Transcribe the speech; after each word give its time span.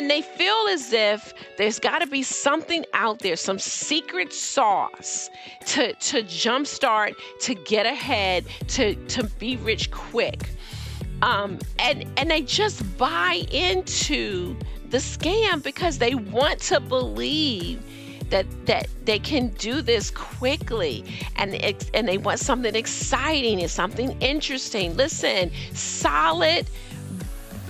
and 0.00 0.10
they 0.10 0.22
feel 0.22 0.66
as 0.70 0.94
if 0.94 1.34
there's 1.58 1.78
got 1.78 1.98
to 1.98 2.06
be 2.06 2.22
something 2.22 2.86
out 2.94 3.18
there, 3.18 3.36
some 3.36 3.58
secret 3.58 4.32
sauce 4.32 5.28
to 5.66 5.92
to 5.92 6.22
jumpstart, 6.22 7.12
to 7.40 7.54
get 7.54 7.84
ahead, 7.84 8.46
to 8.68 8.94
to 8.94 9.24
be 9.38 9.58
rich 9.58 9.90
quick. 9.90 10.48
Um, 11.20 11.58
and 11.78 12.06
and 12.16 12.30
they 12.30 12.40
just 12.40 12.80
buy 12.96 13.42
into 13.50 14.56
the 14.88 14.96
scam 14.96 15.62
because 15.62 15.98
they 15.98 16.14
want 16.14 16.60
to 16.60 16.80
believe 16.80 17.82
that 18.30 18.46
that 18.64 18.88
they 19.04 19.18
can 19.18 19.48
do 19.48 19.82
this 19.82 20.10
quickly 20.10 21.04
and 21.36 21.54
and 21.92 22.08
they 22.08 22.16
want 22.16 22.38
something 22.38 22.74
exciting 22.74 23.60
and 23.60 23.70
something 23.70 24.16
interesting. 24.22 24.96
Listen, 24.96 25.50
solid 25.74 26.66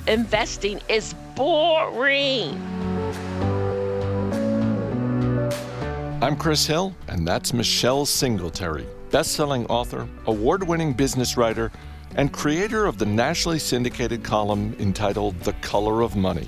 investing 0.06 0.80
is 0.88 1.12
boring. 1.40 2.54
I'm 6.20 6.36
Chris 6.36 6.66
Hill, 6.66 6.94
and 7.08 7.26
that's 7.26 7.54
Michelle 7.54 8.04
Singletary, 8.04 8.86
best-selling 9.10 9.64
author, 9.68 10.06
award-winning 10.26 10.92
business 10.92 11.38
writer, 11.38 11.72
and 12.16 12.30
creator 12.30 12.84
of 12.84 12.98
the 12.98 13.06
nationally 13.06 13.58
syndicated 13.58 14.22
column 14.22 14.76
entitled 14.78 15.40
The 15.40 15.54
Color 15.62 16.02
of 16.02 16.14
Money. 16.14 16.46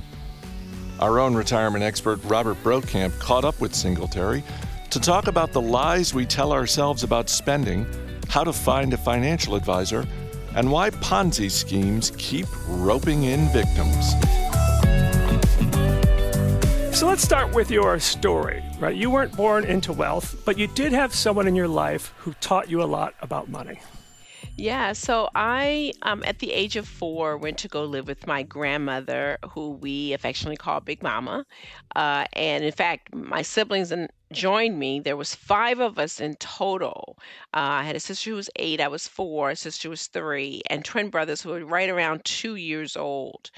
Our 1.00 1.20
own 1.20 1.34
retirement 1.34 1.82
expert 1.82 2.22
Robert 2.24 2.62
Brokamp 2.62 3.18
caught 3.18 3.46
up 3.46 3.58
with 3.62 3.74
Singletary 3.74 4.44
to 4.90 5.00
talk 5.00 5.26
about 5.26 5.52
the 5.52 5.62
lies 5.62 6.12
we 6.12 6.26
tell 6.26 6.52
ourselves 6.52 7.02
about 7.02 7.30
spending, 7.30 7.86
how 8.28 8.44
to 8.44 8.52
find 8.52 8.92
a 8.92 8.98
financial 8.98 9.54
advisor, 9.54 10.06
and 10.54 10.70
why 10.70 10.90
Ponzi 10.90 11.50
schemes 11.50 12.12
keep 12.18 12.44
roping 12.68 13.22
in 13.22 13.48
victims. 13.54 14.12
So 16.92 17.08
let's 17.08 17.22
start 17.22 17.54
with 17.54 17.70
your 17.70 17.98
story, 17.98 18.62
right? 18.78 18.94
You 18.94 19.10
weren't 19.10 19.34
born 19.34 19.64
into 19.64 19.94
wealth, 19.94 20.40
but 20.44 20.58
you 20.58 20.66
did 20.66 20.92
have 20.92 21.14
someone 21.14 21.48
in 21.48 21.56
your 21.56 21.66
life 21.66 22.12
who 22.18 22.34
taught 22.34 22.70
you 22.70 22.82
a 22.82 22.84
lot 22.84 23.14
about 23.22 23.48
money. 23.48 23.80
Yeah, 24.56 24.92
so 24.92 25.30
I, 25.34 25.94
um, 26.02 26.22
at 26.26 26.38
the 26.40 26.52
age 26.52 26.76
of 26.76 26.86
four, 26.86 27.38
went 27.38 27.56
to 27.58 27.68
go 27.68 27.84
live 27.84 28.06
with 28.06 28.26
my 28.26 28.42
grandmother, 28.42 29.38
who 29.50 29.70
we 29.70 30.12
affectionately 30.12 30.58
call 30.58 30.80
Big 30.80 31.02
Mama. 31.02 31.46
Uh, 31.96 32.26
and 32.34 32.62
in 32.62 32.72
fact, 32.72 33.14
my 33.14 33.40
siblings 33.40 33.90
and 33.90 34.10
joined 34.32 34.78
me. 34.78 35.00
There 35.00 35.16
was 35.16 35.34
five 35.34 35.80
of 35.80 35.98
us 35.98 36.20
in 36.20 36.36
total. 36.36 37.16
Uh, 37.54 37.80
I 37.80 37.84
had 37.84 37.96
a 37.96 38.00
sister 38.00 38.30
who 38.30 38.36
was 38.36 38.50
eight, 38.56 38.80
I 38.80 38.88
was 38.88 39.06
four, 39.08 39.50
a 39.50 39.56
sister 39.56 39.88
was 39.90 40.06
three, 40.06 40.62
and 40.68 40.84
twin 40.84 41.10
brothers 41.10 41.42
who 41.42 41.50
were 41.50 41.64
right 41.64 41.88
around 41.90 42.24
two 42.24 42.56
years 42.56 42.96
old. 42.96 43.50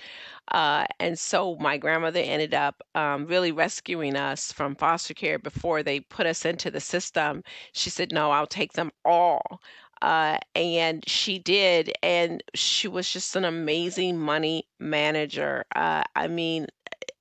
Uh, 0.52 0.86
and 1.00 1.18
so 1.18 1.56
my 1.56 1.76
grandmother 1.78 2.20
ended 2.20 2.54
up 2.54 2.82
um, 2.94 3.26
really 3.26 3.52
rescuing 3.52 4.16
us 4.16 4.52
from 4.52 4.74
foster 4.76 5.14
care 5.14 5.38
before 5.38 5.82
they 5.82 6.00
put 6.00 6.26
us 6.26 6.44
into 6.44 6.70
the 6.70 6.80
system. 6.80 7.42
She 7.72 7.90
said, 7.90 8.12
No, 8.12 8.30
I'll 8.30 8.46
take 8.46 8.74
them 8.74 8.90
all. 9.04 9.60
Uh, 10.02 10.38
and 10.54 11.02
she 11.08 11.38
did, 11.38 11.90
and 12.02 12.42
she 12.54 12.88
was 12.88 13.10
just 13.10 13.36
an 13.36 13.44
amazing 13.44 14.18
money 14.18 14.66
manager. 14.78 15.64
Uh, 15.74 16.02
I 16.14 16.28
mean, 16.28 16.66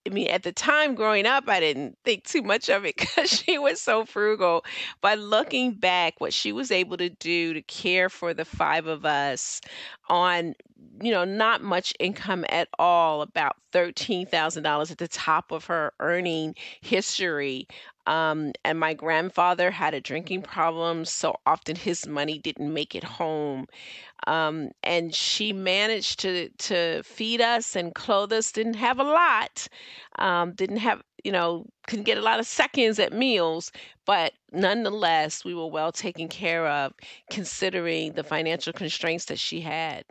I 0.06 0.10
mean, 0.10 0.28
at 0.28 0.44
the 0.44 0.52
time 0.52 0.96
growing 0.96 1.26
up, 1.26 1.48
I 1.48 1.62
didn't 1.62 1.98
think 2.04 2.26
too 2.26 2.42
much 2.42 2.70
of 2.70 2.84
it 2.86 2.96
because 2.98 3.30
she 3.30 3.58
was 3.58 3.80
so 3.82 4.06
frugal. 4.06 4.66
But 5.02 5.20
looking 5.20 5.74
back, 5.74 6.20
what 6.20 6.34
she 6.34 6.52
was 6.52 6.72
able 6.72 6.98
to 6.98 7.10
do 7.10 7.54
to 7.54 7.62
care 7.62 8.10
for 8.10 8.34
the 8.34 8.44
five 8.46 8.86
of 8.88 9.06
us 9.06 9.62
on, 10.10 10.56
you 11.02 11.12
know, 11.12 11.24
not 11.24 11.62
much 11.64 11.94
income 12.00 12.46
at 12.50 12.68
all, 12.78 13.22
about 13.22 13.56
$13,000 13.72 14.92
at 14.92 14.98
the 14.98 15.08
top 15.08 15.52
of 15.52 15.66
her 15.66 15.94
earning 16.02 16.56
history. 16.82 17.68
Um, 18.06 18.52
and 18.66 18.80
my 18.80 18.94
grandfather 18.94 19.72
had 19.72 19.94
a 19.94 20.02
drinking 20.02 20.42
problem, 20.42 21.06
so 21.06 21.36
often 21.46 21.76
his 21.76 22.06
money 22.06 22.38
didn't 22.38 22.74
make 22.74 22.96
it 22.96 23.04
home. 23.04 23.68
Um, 24.28 24.72
and 24.84 25.14
she 25.14 25.54
managed 25.54 26.20
to 26.20 26.50
to 26.50 27.04
feed 27.04 27.42
us 27.42 27.76
and 27.76 27.94
clothe 27.94 28.32
us. 28.34 28.52
Didn't 28.52 28.76
have 28.76 29.00
a 29.00 29.04
lot, 29.04 29.68
um, 30.20 30.54
didn't 30.54 30.78
have 30.78 31.02
you 31.24 31.32
know 31.32 31.66
couldn't 31.88 32.06
get 32.06 32.18
a 32.18 32.22
lot 32.22 32.40
of 32.40 32.48
seconds 32.48 33.00
at 33.00 33.14
meals, 33.14 33.72
but 34.06 34.34
nonetheless 34.52 35.44
we 35.44 35.54
were 35.54 35.68
well 35.68 35.92
taken 35.92 36.28
care 36.28 36.68
of, 36.68 36.94
considering 37.30 38.14
the 38.14 38.24
financial 38.24 38.74
constraints 38.74 39.26
that 39.26 39.40
she 39.40 39.62
had. 39.62 40.06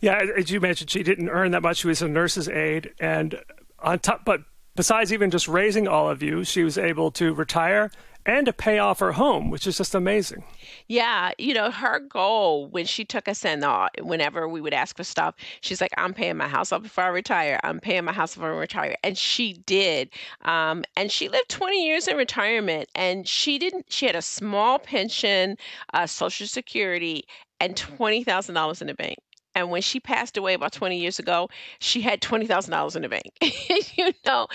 Yeah, 0.00 0.20
as 0.36 0.50
you 0.50 0.60
mentioned, 0.60 0.90
she 0.90 1.02
didn't 1.02 1.30
earn 1.30 1.52
that 1.52 1.62
much. 1.62 1.78
She 1.78 1.88
was 1.88 2.02
a 2.02 2.08
nurse's 2.08 2.48
aide, 2.48 2.92
and 3.00 3.40
on 3.78 3.98
top, 4.00 4.24
but 4.24 4.40
besides 4.76 5.12
even 5.12 5.30
just 5.30 5.48
raising 5.48 5.88
all 5.88 6.08
of 6.08 6.22
you, 6.22 6.44
she 6.44 6.62
was 6.62 6.78
able 6.78 7.10
to 7.12 7.34
retire 7.34 7.90
and 8.26 8.46
to 8.46 8.52
pay 8.52 8.78
off 8.78 8.98
her 8.98 9.12
home, 9.12 9.50
which 9.50 9.66
is 9.66 9.76
just 9.76 9.94
amazing. 9.94 10.42
Yeah, 10.88 11.30
you 11.38 11.54
know, 11.54 11.70
her 11.70 12.00
goal 12.00 12.66
when 12.66 12.84
she 12.84 13.04
took 13.04 13.28
us 13.28 13.44
in, 13.44 13.62
uh, 13.62 13.88
whenever 14.00 14.48
we 14.48 14.60
would 14.60 14.74
ask 14.74 14.96
for 14.96 15.04
stuff, 15.04 15.36
she's 15.60 15.80
like, 15.80 15.92
I'm 15.96 16.12
paying 16.12 16.36
my 16.36 16.48
house 16.48 16.72
off 16.72 16.82
before 16.82 17.04
I 17.04 17.08
retire. 17.08 17.60
I'm 17.62 17.78
paying 17.78 18.04
my 18.04 18.12
house 18.12 18.34
before 18.34 18.52
I 18.52 18.58
retire. 18.58 18.96
And 19.04 19.16
she 19.16 19.54
did. 19.66 20.10
Um, 20.42 20.84
and 20.96 21.10
she 21.10 21.28
lived 21.28 21.48
20 21.48 21.86
years 21.86 22.08
in 22.08 22.16
retirement 22.16 22.88
and 22.94 23.26
she 23.28 23.58
didn't, 23.58 23.86
she 23.92 24.06
had 24.06 24.16
a 24.16 24.22
small 24.22 24.80
pension, 24.80 25.56
uh, 25.94 26.06
Social 26.06 26.48
Security, 26.48 27.24
and 27.60 27.76
$20,000 27.76 28.80
in 28.80 28.86
the 28.88 28.94
bank. 28.94 29.18
And 29.56 29.70
when 29.70 29.80
she 29.82 30.00
passed 30.00 30.36
away 30.36 30.54
about 30.54 30.72
20 30.72 30.98
years 30.98 31.18
ago, 31.18 31.48
she 31.80 32.02
had 32.02 32.20
$20,000 32.20 32.94
in 32.94 33.02
the 33.02 33.08
bank, 33.08 33.32
you 33.96 34.12
know, 34.26 34.46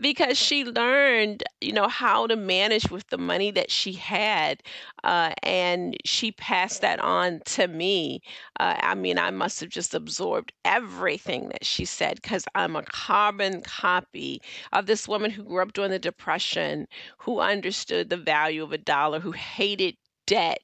because 0.00 0.36
she 0.36 0.64
learned, 0.64 1.44
you 1.60 1.72
know, 1.72 1.86
how 1.88 2.26
to 2.26 2.34
manage 2.36 2.90
with 2.90 3.06
the 3.08 3.18
money 3.18 3.52
that 3.52 3.70
she 3.70 3.92
had. 3.92 4.60
Uh, 5.04 5.32
and 5.44 5.96
she 6.04 6.32
passed 6.32 6.80
that 6.82 6.98
on 6.98 7.40
to 7.44 7.68
me. 7.68 8.20
Uh, 8.58 8.74
I 8.80 8.94
mean, 8.96 9.16
I 9.16 9.30
must 9.30 9.60
have 9.60 9.70
just 9.70 9.94
absorbed 9.94 10.52
everything 10.64 11.50
that 11.50 11.64
she 11.64 11.84
said 11.84 12.16
because 12.20 12.44
I'm 12.56 12.74
a 12.74 12.82
carbon 12.82 13.62
copy 13.62 14.42
of 14.72 14.86
this 14.86 15.06
woman 15.06 15.30
who 15.30 15.44
grew 15.44 15.62
up 15.62 15.72
during 15.72 15.92
the 15.92 16.00
Depression, 16.00 16.88
who 17.18 17.38
understood 17.38 18.10
the 18.10 18.16
value 18.16 18.64
of 18.64 18.72
a 18.72 18.78
dollar, 18.78 19.20
who 19.20 19.30
hated 19.32 19.96
debt 20.26 20.58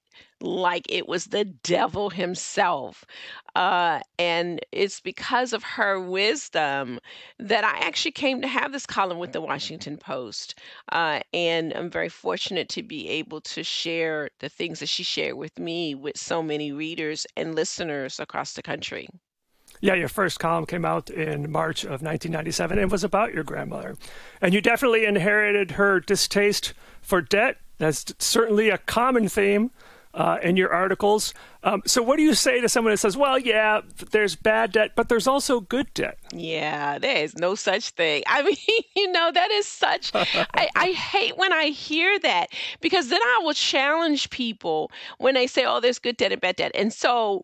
like 0.44 0.86
it 0.88 1.08
was 1.08 1.26
the 1.26 1.44
devil 1.44 2.10
himself. 2.10 3.04
Uh, 3.56 4.00
and 4.18 4.60
it's 4.72 5.00
because 5.00 5.52
of 5.52 5.62
her 5.62 6.00
wisdom 6.00 6.98
that 7.38 7.64
I 7.64 7.78
actually 7.86 8.12
came 8.12 8.42
to 8.42 8.48
have 8.48 8.72
this 8.72 8.86
column 8.86 9.18
with 9.18 9.32
the 9.32 9.40
Washington 9.40 9.96
Post. 9.96 10.58
Uh, 10.90 11.20
and 11.32 11.72
I'm 11.72 11.90
very 11.90 12.08
fortunate 12.08 12.68
to 12.70 12.82
be 12.82 13.08
able 13.08 13.40
to 13.42 13.62
share 13.62 14.30
the 14.40 14.48
things 14.48 14.80
that 14.80 14.88
she 14.88 15.04
shared 15.04 15.36
with 15.36 15.58
me 15.58 15.94
with 15.94 16.16
so 16.16 16.42
many 16.42 16.72
readers 16.72 17.26
and 17.36 17.54
listeners 17.54 18.18
across 18.18 18.54
the 18.54 18.62
country. 18.62 19.08
Yeah, 19.80 19.94
your 19.94 20.08
first 20.08 20.40
column 20.40 20.66
came 20.66 20.84
out 20.84 21.10
in 21.10 21.50
March 21.50 21.84
of 21.84 22.02
1997 22.02 22.78
and 22.78 22.90
was 22.90 23.04
about 23.04 23.34
your 23.34 23.44
grandmother. 23.44 23.96
And 24.40 24.54
you 24.54 24.60
definitely 24.60 25.04
inherited 25.04 25.72
her 25.72 26.00
distaste 26.00 26.72
for 27.00 27.20
debt. 27.20 27.58
That's 27.78 28.14
certainly 28.18 28.70
a 28.70 28.78
common 28.78 29.28
theme 29.28 29.70
uh, 30.14 30.38
in 30.42 30.56
your 30.56 30.72
articles. 30.72 31.34
Um, 31.62 31.82
so, 31.86 32.02
what 32.02 32.16
do 32.16 32.22
you 32.22 32.34
say 32.34 32.60
to 32.60 32.68
someone 32.68 32.92
that 32.92 32.98
says, 32.98 33.16
well, 33.16 33.38
yeah, 33.38 33.80
there's 34.10 34.36
bad 34.36 34.72
debt, 34.72 34.92
but 34.94 35.08
there's 35.08 35.26
also 35.26 35.60
good 35.60 35.92
debt? 35.94 36.18
Yeah, 36.32 36.98
there 36.98 37.16
is 37.16 37.36
no 37.36 37.54
such 37.54 37.90
thing. 37.90 38.22
I 38.28 38.42
mean, 38.42 38.56
you 38.94 39.10
know, 39.12 39.30
that 39.32 39.50
is 39.50 39.66
such, 39.66 40.10
I, 40.14 40.68
I 40.76 40.92
hate 40.92 41.36
when 41.36 41.52
I 41.52 41.66
hear 41.66 42.18
that 42.20 42.50
because 42.80 43.08
then 43.08 43.20
I 43.22 43.40
will 43.42 43.54
challenge 43.54 44.30
people 44.30 44.90
when 45.18 45.34
they 45.34 45.46
say, 45.46 45.64
oh, 45.66 45.80
there's 45.80 45.98
good 45.98 46.16
debt 46.16 46.32
and 46.32 46.40
bad 46.40 46.56
debt. 46.56 46.72
And 46.74 46.92
so, 46.92 47.42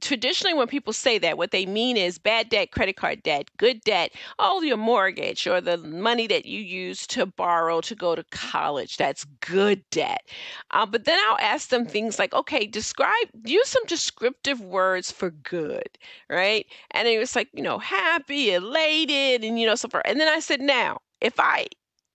traditionally 0.00 0.54
when 0.54 0.66
people 0.68 0.92
say 0.92 1.18
that 1.18 1.36
what 1.38 1.50
they 1.50 1.66
mean 1.66 1.96
is 1.96 2.18
bad 2.18 2.48
debt 2.48 2.70
credit 2.72 2.96
card 2.96 3.22
debt 3.22 3.48
good 3.56 3.80
debt 3.82 4.12
oh 4.38 4.60
your 4.62 4.76
mortgage 4.76 5.46
or 5.46 5.60
the 5.60 5.76
money 5.78 6.26
that 6.26 6.44
you 6.46 6.60
use 6.60 7.06
to 7.06 7.26
borrow 7.26 7.80
to 7.80 7.94
go 7.94 8.14
to 8.14 8.24
college 8.30 8.96
that's 8.96 9.24
good 9.40 9.82
debt. 9.90 10.22
Uh, 10.70 10.86
but 10.86 11.04
then 11.04 11.18
i'll 11.28 11.38
ask 11.38 11.68
them 11.70 11.86
things 11.86 12.18
like 12.18 12.32
okay 12.34 12.66
describe 12.66 13.28
use 13.44 13.68
some 13.68 13.84
descriptive 13.86 14.60
words 14.60 15.10
for 15.10 15.30
good 15.30 15.88
right? 16.28 16.66
And 16.92 17.08
it 17.08 17.18
was 17.18 17.34
like 17.36 17.48
you 17.52 17.62
know 17.62 17.78
happy 17.78 18.52
elated 18.52 19.44
and 19.44 19.58
you 19.58 19.66
know 19.66 19.74
so 19.74 19.88
forth. 19.88 20.04
And 20.06 20.20
then 20.20 20.28
i 20.28 20.40
said 20.40 20.60
now 20.60 20.98
if 21.20 21.38
i 21.40 21.66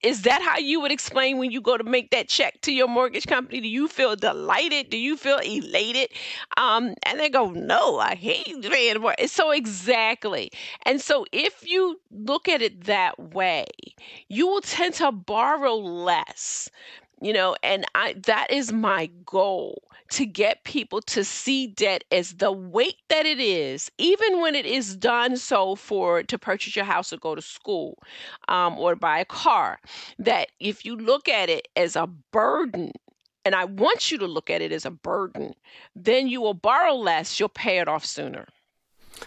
is 0.03 0.23
that 0.23 0.41
how 0.41 0.57
you 0.57 0.81
would 0.81 0.91
explain 0.91 1.37
when 1.37 1.51
you 1.51 1.61
go 1.61 1.77
to 1.77 1.83
make 1.83 2.11
that 2.11 2.27
check 2.27 2.61
to 2.61 2.73
your 2.73 2.87
mortgage 2.87 3.25
company? 3.25 3.61
Do 3.61 3.67
you 3.69 3.87
feel 3.87 4.15
delighted? 4.15 4.89
Do 4.89 4.97
you 4.97 5.15
feel 5.17 5.37
elated? 5.39 6.09
Um, 6.57 6.93
and 7.03 7.19
they 7.19 7.29
go, 7.29 7.51
no, 7.51 7.99
I 7.99 8.15
hate 8.15 8.61
paying 8.61 8.99
more. 9.01 9.15
So 9.27 9.51
exactly. 9.51 10.51
And 10.85 10.99
so 11.01 11.25
if 11.31 11.67
you 11.67 11.99
look 12.11 12.49
at 12.49 12.61
it 12.61 12.83
that 12.85 13.17
way, 13.17 13.65
you 14.27 14.47
will 14.47 14.61
tend 14.61 14.95
to 14.95 15.11
borrow 15.11 15.75
less 15.75 16.69
you 17.23 17.31
know, 17.31 17.55
and 17.63 17.85
I 17.95 18.15
that 18.25 18.51
is 18.51 18.73
my 18.73 19.09
goal 19.25 19.81
to 20.11 20.25
get 20.25 20.63
people 20.65 21.01
to 21.01 21.23
see 21.23 21.67
debt 21.67 22.03
as 22.11 22.33
the 22.33 22.51
weight 22.51 22.97
that 23.07 23.25
it 23.25 23.39
is, 23.39 23.89
even 23.97 24.41
when 24.41 24.55
it 24.55 24.65
is 24.65 24.95
done 24.97 25.37
so 25.37 25.75
for 25.75 26.21
to 26.23 26.37
purchase 26.37 26.75
your 26.75 26.85
house 26.85 27.13
or 27.13 27.17
go 27.17 27.33
to 27.33 27.41
school 27.41 27.97
um, 28.49 28.77
or 28.77 28.95
buy 28.95 29.19
a 29.19 29.25
car. 29.25 29.79
That 30.19 30.49
if 30.59 30.83
you 30.83 30.97
look 30.97 31.29
at 31.29 31.49
it 31.49 31.69
as 31.77 31.95
a 31.95 32.07
burden, 32.07 32.91
and 33.45 33.55
I 33.55 33.65
want 33.65 34.11
you 34.11 34.17
to 34.17 34.27
look 34.27 34.49
at 34.49 34.61
it 34.61 34.73
as 34.73 34.85
a 34.85 34.91
burden, 34.91 35.53
then 35.95 36.27
you 36.27 36.41
will 36.41 36.53
borrow 36.53 36.93
less, 36.93 37.39
you'll 37.39 37.49
pay 37.49 37.79
it 37.79 37.87
off 37.87 38.05
sooner. 38.05 38.45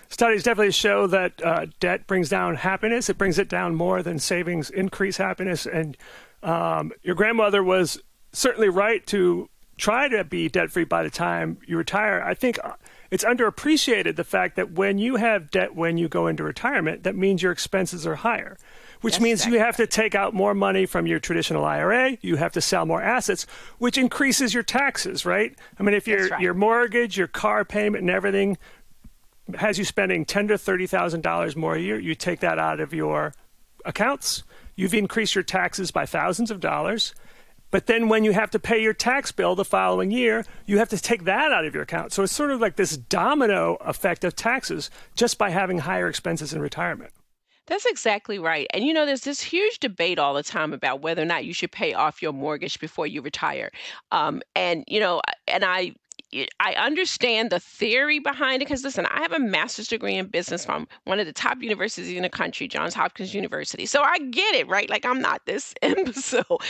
Studies 0.08 0.42
definitely 0.42 0.72
show 0.72 1.06
that 1.06 1.42
uh, 1.42 1.66
debt 1.80 2.06
brings 2.06 2.28
down 2.28 2.56
happiness. 2.56 3.08
It 3.08 3.16
brings 3.16 3.38
it 3.38 3.48
down 3.48 3.74
more 3.74 4.02
than 4.02 4.18
savings 4.18 4.68
increase 4.68 5.16
happiness. 5.16 5.64
And 5.64 5.96
um, 6.42 6.92
your 7.02 7.14
grandmother 7.14 7.62
was 7.62 8.00
certainly 8.32 8.68
right 8.68 9.06
to 9.06 9.48
try 9.76 10.08
to 10.08 10.24
be 10.24 10.48
debt 10.48 10.70
free 10.70 10.84
by 10.84 11.02
the 11.02 11.10
time 11.10 11.58
you 11.66 11.76
retire. 11.76 12.22
I 12.22 12.34
think 12.34 12.58
uh, 12.64 12.72
it's 13.10 13.24
underappreciated 13.24 14.16
the 14.16 14.24
fact 14.24 14.56
that 14.56 14.72
when 14.72 14.98
you 14.98 15.16
have 15.16 15.50
debt 15.50 15.74
when 15.74 15.98
you 15.98 16.08
go 16.08 16.26
into 16.26 16.42
retirement, 16.42 17.02
that 17.04 17.14
means 17.14 17.42
your 17.42 17.52
expenses 17.52 18.06
are 18.06 18.16
higher, 18.16 18.56
which 19.00 19.14
That's 19.14 19.22
means 19.22 19.40
exactly. 19.40 19.58
you 19.58 19.64
have 19.64 19.76
to 19.76 19.86
take 19.86 20.14
out 20.14 20.34
more 20.34 20.54
money 20.54 20.86
from 20.86 21.06
your 21.06 21.18
traditional 21.18 21.64
IRA. 21.64 22.16
You 22.22 22.36
have 22.36 22.52
to 22.52 22.60
sell 22.60 22.86
more 22.86 23.02
assets, 23.02 23.46
which 23.78 23.98
increases 23.98 24.54
your 24.54 24.62
taxes, 24.62 25.26
right? 25.26 25.56
I 25.78 25.82
mean, 25.82 25.94
if 25.94 26.08
your 26.08 26.28
right. 26.28 26.40
your 26.40 26.54
mortgage, 26.54 27.16
your 27.16 27.28
car 27.28 27.64
payment, 27.64 28.02
and 28.02 28.10
everything 28.10 28.58
has 29.54 29.78
you 29.78 29.84
spending 29.84 30.24
ten 30.24 30.48
to 30.48 30.58
thirty 30.58 30.86
thousand 30.86 31.22
dollars 31.22 31.54
more 31.54 31.76
a 31.76 31.80
year, 31.80 31.98
you 31.98 32.14
take 32.14 32.40
that 32.40 32.58
out 32.58 32.80
of 32.80 32.94
your 32.94 33.34
accounts. 33.86 34.42
You've 34.74 34.94
increased 34.94 35.34
your 35.34 35.44
taxes 35.44 35.90
by 35.90 36.04
thousands 36.04 36.50
of 36.50 36.60
dollars 36.60 37.14
but 37.70 37.86
then 37.86 38.08
when 38.08 38.24
you 38.24 38.32
have 38.32 38.50
to 38.52 38.58
pay 38.58 38.80
your 38.80 38.94
tax 38.94 39.32
bill 39.32 39.54
the 39.54 39.64
following 39.64 40.10
year, 40.10 40.44
you 40.66 40.78
have 40.78 40.88
to 40.90 40.98
take 40.98 41.24
that 41.24 41.52
out 41.52 41.64
of 41.64 41.74
your 41.74 41.82
account. 41.82 42.12
So 42.12 42.22
it's 42.22 42.32
sort 42.32 42.50
of 42.50 42.60
like 42.60 42.76
this 42.76 42.96
domino 42.96 43.76
effect 43.80 44.24
of 44.24 44.36
taxes 44.36 44.90
just 45.14 45.36
by 45.36 45.50
having 45.50 45.78
higher 45.78 46.08
expenses 46.08 46.52
in 46.52 46.60
retirement. 46.60 47.12
That's 47.66 47.84
exactly 47.84 48.38
right. 48.38 48.68
And 48.72 48.84
you 48.84 48.92
know, 48.92 49.04
there's 49.04 49.22
this 49.22 49.42
huge 49.42 49.80
debate 49.80 50.20
all 50.20 50.34
the 50.34 50.44
time 50.44 50.72
about 50.72 51.02
whether 51.02 51.22
or 51.22 51.26
not 51.26 51.44
you 51.44 51.52
should 51.52 51.72
pay 51.72 51.94
off 51.94 52.22
your 52.22 52.32
mortgage 52.32 52.78
before 52.78 53.08
you 53.08 53.22
retire. 53.22 53.72
Um, 54.12 54.40
and, 54.54 54.84
you 54.86 55.00
know, 55.00 55.20
and 55.48 55.64
I 55.64 55.94
I 56.60 56.74
understand 56.74 57.50
the 57.50 57.60
theory 57.60 58.18
behind 58.18 58.60
it 58.60 58.66
because 58.66 58.82
listen, 58.82 59.06
I 59.06 59.20
have 59.20 59.32
a 59.32 59.38
master's 59.38 59.88
degree 59.88 60.16
in 60.16 60.26
business 60.26 60.64
from 60.64 60.88
one 61.04 61.20
of 61.20 61.26
the 61.26 61.32
top 61.32 61.62
universities 61.62 62.16
in 62.16 62.22
the 62.22 62.28
country, 62.28 62.66
Johns 62.66 62.94
Hopkins 62.94 63.32
University. 63.32 63.86
So 63.86 64.02
I 64.02 64.18
get 64.18 64.54
it, 64.54 64.68
right? 64.68 64.90
Like 64.90 65.04
I'm 65.04 65.20
not 65.20 65.46
this 65.46 65.72
imbecile. 65.82 66.60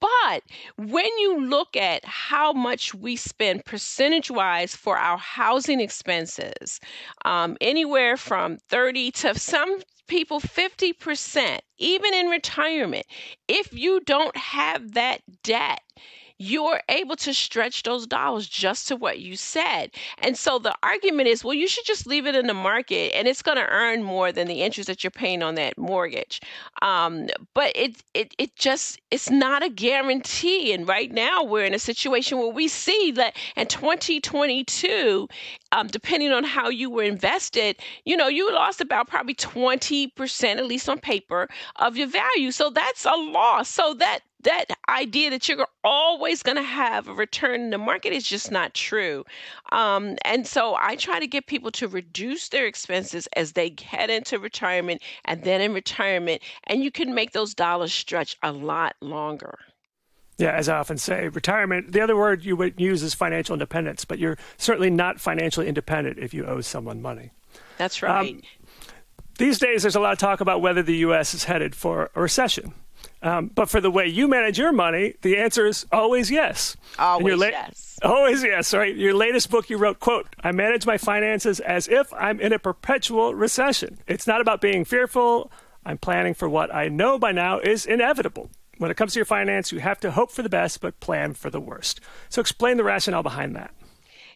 But 0.00 0.42
when 0.76 1.06
you 1.18 1.46
look 1.46 1.76
at 1.76 2.04
how 2.04 2.52
much 2.52 2.94
we 2.94 3.16
spend 3.16 3.64
percentage 3.64 4.30
wise 4.30 4.76
for 4.76 4.96
our 4.98 5.18
housing 5.18 5.80
expenses, 5.80 6.80
um, 7.24 7.56
anywhere 7.60 8.16
from 8.16 8.58
30 8.68 9.10
to 9.12 9.38
some 9.38 9.78
people 10.06 10.40
50%, 10.40 11.58
even 11.78 12.14
in 12.14 12.26
retirement, 12.28 13.06
if 13.46 13.72
you 13.72 14.00
don't 14.00 14.36
have 14.36 14.92
that 14.94 15.22
debt, 15.42 15.80
you're 16.38 16.80
able 16.88 17.16
to 17.16 17.34
stretch 17.34 17.82
those 17.82 18.06
dollars 18.06 18.48
just 18.48 18.88
to 18.88 18.96
what 18.96 19.18
you 19.18 19.36
said. 19.36 19.90
And 20.18 20.36
so 20.36 20.58
the 20.58 20.74
argument 20.82 21.28
is, 21.28 21.42
well, 21.42 21.54
you 21.54 21.66
should 21.66 21.84
just 21.84 22.06
leave 22.06 22.26
it 22.26 22.36
in 22.36 22.46
the 22.46 22.54
market 22.54 23.14
and 23.14 23.26
it's 23.26 23.42
going 23.42 23.58
to 23.58 23.66
earn 23.66 24.02
more 24.04 24.30
than 24.30 24.46
the 24.46 24.62
interest 24.62 24.86
that 24.86 25.02
you're 25.02 25.10
paying 25.10 25.42
on 25.42 25.56
that 25.56 25.76
mortgage. 25.76 26.40
Um, 26.80 27.28
but 27.54 27.72
it, 27.74 28.02
it, 28.14 28.34
it 28.38 28.54
just, 28.54 29.00
it's 29.10 29.30
not 29.30 29.64
a 29.64 29.68
guarantee. 29.68 30.72
And 30.72 30.86
right 30.86 31.10
now 31.10 31.42
we're 31.42 31.64
in 31.64 31.74
a 31.74 31.78
situation 31.78 32.38
where 32.38 32.48
we 32.48 32.68
see 32.68 33.10
that 33.12 33.36
in 33.56 33.66
2022, 33.66 35.28
um, 35.72 35.88
depending 35.88 36.32
on 36.32 36.44
how 36.44 36.68
you 36.68 36.88
were 36.88 37.02
invested, 37.02 37.76
you 38.04 38.16
know, 38.16 38.28
you 38.28 38.52
lost 38.52 38.80
about 38.80 39.08
probably 39.08 39.34
20%, 39.34 40.44
at 40.56 40.66
least 40.66 40.88
on 40.88 41.00
paper, 41.00 41.48
of 41.76 41.96
your 41.96 42.06
value. 42.08 42.52
So 42.52 42.70
that's 42.70 43.04
a 43.04 43.14
loss. 43.14 43.68
So 43.68 43.94
that 43.94 44.20
that 44.44 44.66
idea 44.88 45.30
that 45.30 45.48
you're 45.48 45.66
always 45.82 46.42
going 46.42 46.56
to 46.56 46.62
have 46.62 47.08
a 47.08 47.12
return 47.12 47.60
in 47.60 47.70
the 47.70 47.78
market 47.78 48.12
is 48.12 48.26
just 48.26 48.50
not 48.50 48.74
true. 48.74 49.24
Um, 49.72 50.16
and 50.24 50.46
so 50.46 50.76
I 50.78 50.96
try 50.96 51.18
to 51.18 51.26
get 51.26 51.46
people 51.46 51.70
to 51.72 51.88
reduce 51.88 52.48
their 52.48 52.66
expenses 52.66 53.26
as 53.36 53.52
they 53.52 53.74
head 53.82 54.10
into 54.10 54.38
retirement 54.38 55.02
and 55.24 55.42
then 55.42 55.60
in 55.60 55.74
retirement, 55.74 56.42
and 56.64 56.82
you 56.82 56.90
can 56.90 57.14
make 57.14 57.32
those 57.32 57.54
dollars 57.54 57.92
stretch 57.92 58.36
a 58.42 58.52
lot 58.52 58.94
longer. 59.00 59.58
Yeah, 60.38 60.52
as 60.52 60.68
I 60.68 60.78
often 60.78 60.98
say, 60.98 61.28
retirement, 61.28 61.90
the 61.90 62.00
other 62.00 62.16
word 62.16 62.44
you 62.44 62.54
would 62.54 62.80
use 62.80 63.02
is 63.02 63.12
financial 63.12 63.54
independence, 63.54 64.04
but 64.04 64.20
you're 64.20 64.38
certainly 64.56 64.88
not 64.88 65.20
financially 65.20 65.66
independent 65.66 66.18
if 66.18 66.32
you 66.32 66.46
owe 66.46 66.60
someone 66.60 67.02
money. 67.02 67.32
That's 67.76 68.02
right. 68.02 68.34
Um, 68.34 68.42
these 69.38 69.58
days, 69.58 69.82
there's 69.82 69.96
a 69.96 70.00
lot 70.00 70.12
of 70.12 70.18
talk 70.18 70.40
about 70.40 70.60
whether 70.60 70.82
the 70.82 70.96
U.S. 70.98 71.34
is 71.34 71.44
headed 71.44 71.74
for 71.74 72.10
a 72.14 72.20
recession. 72.20 72.72
Um, 73.22 73.50
but 73.52 73.68
for 73.68 73.80
the 73.80 73.90
way 73.90 74.06
you 74.06 74.28
manage 74.28 74.58
your 74.58 74.72
money, 74.72 75.14
the 75.22 75.38
answer 75.38 75.66
is 75.66 75.86
always 75.90 76.30
yes. 76.30 76.76
Always 76.98 77.36
la- 77.36 77.46
yes. 77.46 77.98
Always 78.02 78.44
yes. 78.44 78.72
Right. 78.72 78.94
Your 78.94 79.14
latest 79.14 79.50
book, 79.50 79.68
you 79.68 79.76
wrote, 79.76 79.98
"quote 79.98 80.28
I 80.44 80.52
manage 80.52 80.86
my 80.86 80.98
finances 80.98 81.58
as 81.58 81.88
if 81.88 82.12
I'm 82.14 82.40
in 82.40 82.52
a 82.52 82.58
perpetual 82.58 83.34
recession. 83.34 83.98
It's 84.06 84.26
not 84.26 84.40
about 84.40 84.60
being 84.60 84.84
fearful. 84.84 85.50
I'm 85.84 85.98
planning 85.98 86.34
for 86.34 86.48
what 86.48 86.72
I 86.72 86.88
know 86.88 87.18
by 87.18 87.32
now 87.32 87.58
is 87.58 87.86
inevitable. 87.86 88.50
When 88.76 88.90
it 88.90 88.96
comes 88.96 89.14
to 89.14 89.18
your 89.18 89.26
finance, 89.26 89.72
you 89.72 89.80
have 89.80 89.98
to 90.00 90.12
hope 90.12 90.30
for 90.30 90.42
the 90.42 90.48
best, 90.48 90.80
but 90.80 91.00
plan 91.00 91.34
for 91.34 91.50
the 91.50 91.60
worst. 91.60 92.00
So, 92.28 92.40
explain 92.40 92.76
the 92.76 92.84
rationale 92.84 93.24
behind 93.24 93.56
that." 93.56 93.72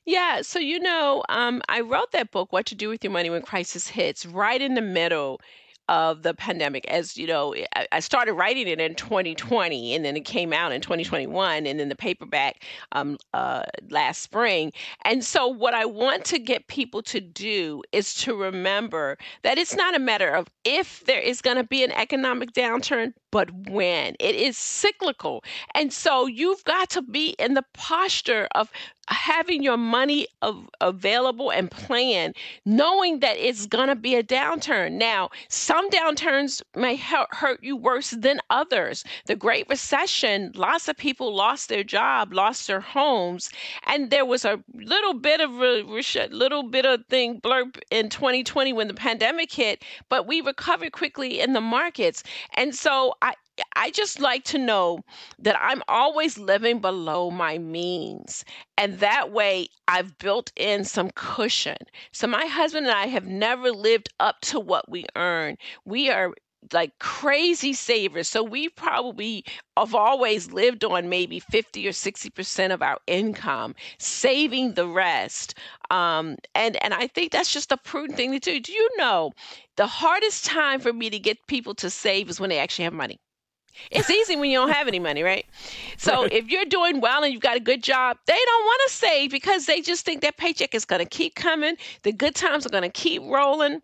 Yeah, 0.05 0.43
so 0.43 0.59
you 0.59 0.81
know, 0.81 1.23
um, 1.29 1.63
I 1.69 1.83
wrote 1.83 2.11
that 2.11 2.33
book, 2.33 2.53
What 2.53 2.67
to 2.67 2.75
Do 2.75 2.89
with 2.89 3.05
Your 3.05 3.13
Money 3.13 3.31
When 3.31 3.43
Crisis 3.43 3.87
Hits, 3.87 4.27
right 4.27 4.61
in 4.61 4.75
the 4.75 4.81
middle 4.81 5.41
of 5.89 6.23
the 6.23 6.35
pandemic. 6.35 6.87
As 6.89 7.17
you 7.17 7.27
know, 7.27 7.55
I, 7.91 8.01
started 8.01 8.35
writing 8.35 8.69
it 8.69 8.81
in 8.81 8.95
2020, 8.95 9.95
and 9.95 10.05
then 10.05 10.17
it 10.17 10.25
came 10.25 10.53
out 10.53 10.73
in 10.73 10.81
2021, 10.81 11.67
and 11.67 11.81
then 11.81 11.89
the 11.89 11.97
paperback 11.97 12.65
um, 12.93 13.19
uh, 13.35 13.65
last 13.91 14.23
spring. 14.23 14.73
And 15.05 15.25
so, 15.25 15.47
what 15.47 15.75
I 15.75 15.85
want 15.85 16.25
to 16.27 16.39
get 16.39 16.67
people 16.69 17.03
to 17.03 17.21
do 17.21 17.83
is 17.93 18.15
to 18.17 18.35
remember 18.35 19.19
that 19.43 19.59
it's 19.59 19.75
not 19.75 19.95
a 19.95 19.99
matter 19.99 20.31
of 20.31 20.49
if 20.65 21.05
there 21.05 21.21
is 21.21 21.43
going 21.43 21.57
to 21.57 21.65
be 21.65 21.85
an 21.85 21.93
economic 21.93 22.53
downturn, 22.53 23.13
but 23.33 23.51
when. 23.69 24.15
It 24.21 24.37
is 24.37 24.57
cyclical. 24.57 25.43
And 25.75 25.93
so, 25.93 26.27
you've 26.27 26.63
got 26.63 26.91
to 26.91 27.03
be 27.03 27.31
in 27.41 27.55
the 27.55 27.65
posture 27.75 28.47
of 28.55 28.71
having 29.09 29.63
your 29.63 29.77
money 29.77 30.27
av- 30.43 30.69
available 30.81 31.51
and 31.51 31.71
plan, 31.71 32.33
knowing 32.65 33.21
that 33.21 33.37
it's 33.37 33.67
going 33.67 33.89
to 33.89 33.97
be 33.97 34.15
a 34.15 34.23
downturn. 34.23 34.93
Now, 34.93 35.31
some 35.49 35.91
downturns 35.91 36.63
may 36.77 36.97
hurt 36.97 37.63
you 37.63 37.77
worse 37.77 38.11
than 38.11 38.41
others. 38.51 39.05
The 39.27 39.37
Great 39.37 39.69
Recession, 39.69 40.53
lots 40.55 40.89
of 40.89 40.97
people 40.97 41.35
lost 41.35 41.69
their 41.69 41.85
job, 41.85 42.33
lost 42.33 42.67
their 42.67 42.81
homes, 42.81 43.51
and 43.87 44.11
there 44.11 44.25
was 44.25 44.45
a 44.45 44.63
little 44.75 45.15
bit 45.15 45.41
of 45.41 45.51
a 45.61 45.83
little 46.31 46.63
bit 46.63 46.87
of 46.87 47.05
thing 47.07 47.41
blurb 47.41 47.79
in 47.91 48.09
2020 48.09 48.73
when 48.73 48.89
the 48.89 48.95
pandemic 48.95 49.53
hit, 49.53 49.83
but 50.09 50.27
we 50.27 50.41
recovered 50.41 50.93
quickly 50.93 51.41
in 51.41 51.53
the 51.53 51.61
markets. 51.61 52.23
And 52.55 52.75
so 52.75 53.15
I 53.77 53.91
just 53.91 54.21
like 54.21 54.45
to 54.45 54.59
know 54.59 55.01
that 55.39 55.59
I'm 55.61 55.83
always 55.89 56.39
living 56.39 56.81
below 56.81 57.31
my 57.31 57.59
means. 57.59 58.45
And 58.79 58.99
that 59.01 59.31
way 59.31 59.69
I've 59.89 60.17
built 60.19 60.53
in 60.57 60.85
some 60.85 61.11
cushion. 61.15 61.77
So 62.13 62.27
my 62.27 62.47
husband 62.47 62.87
and 62.87 62.95
I 62.95 63.07
have 63.09 63.27
never 63.27 63.71
lived 63.71 64.09
up 64.21 64.41
to 64.43 64.61
what 64.61 64.89
we 64.91 65.05
earn. 65.17 65.57
We 65.85 66.09
are 66.11 66.33
like 66.73 66.99
crazy 66.99 67.73
savers. 67.75 68.29
So 68.29 68.43
we 68.43 68.69
probably 68.69 69.45
have 69.77 69.95
always 69.95 70.53
lived 70.53 70.85
on 70.85 71.09
maybe 71.09 71.41
50 71.41 71.87
or 71.89 71.93
60% 71.93 72.73
of 72.73 72.83
our 72.83 72.99
income, 73.07 73.75
saving 73.99 74.75
the 74.75 74.87
rest. 74.87 75.55
Um, 75.91 76.37
and, 76.55 76.83
and 76.83 76.95
I 76.95 77.07
think 77.09 77.33
that's 77.33 77.53
just 77.53 77.73
a 77.73 77.77
prudent 77.77 78.17
thing 78.17 78.33
to 78.33 78.39
do. 78.39 78.61
Do 78.61 78.73
you 78.73 78.89
know 78.97 79.33
the 79.77 79.87
hardest 79.87 80.45
time 80.45 80.81
for 80.81 80.93
me 80.93 81.11
to 81.11 81.19
get 81.19 81.47
people 81.49 81.75
to 81.77 81.91
save 81.91 82.31
is 82.31 82.41
when 82.41 82.51
they 82.51 82.59
actually 82.59 82.85
have 82.85 82.95
money? 82.95 83.19
It's 83.91 84.11
easy 84.11 84.37
when 84.37 84.51
you 84.51 84.59
don't 84.59 84.71
have 84.71 84.89
any 84.89 84.99
money, 84.99 85.23
right? 85.23 85.47
So 85.99 86.25
if 86.25 86.49
you're 86.49 86.65
doing 86.65 87.01
well 87.01 87.23
and 87.23 87.33
you've 87.33 87.43
got 87.43 87.57
a 87.57 87.61
good 87.61 87.81
job, 87.81 88.17
they 88.27 88.33
don't 88.33 88.65
want 88.65 88.81
to 88.89 88.93
save 88.93 89.31
because 89.31 89.67
they 89.67 89.81
just 89.81 90.05
think 90.05 90.23
that 90.23 90.37
paycheck 90.37 90.75
is 90.75 90.85
going 90.85 90.99
to 90.99 91.09
keep 91.09 91.37
coming. 91.37 91.77
The 92.03 92.13
good 92.13 92.35
times 92.35 92.67
are 92.67 92.71
going 92.71 92.83
to 92.83 92.89
keep 92.89 93.23
rolling. 93.23 93.83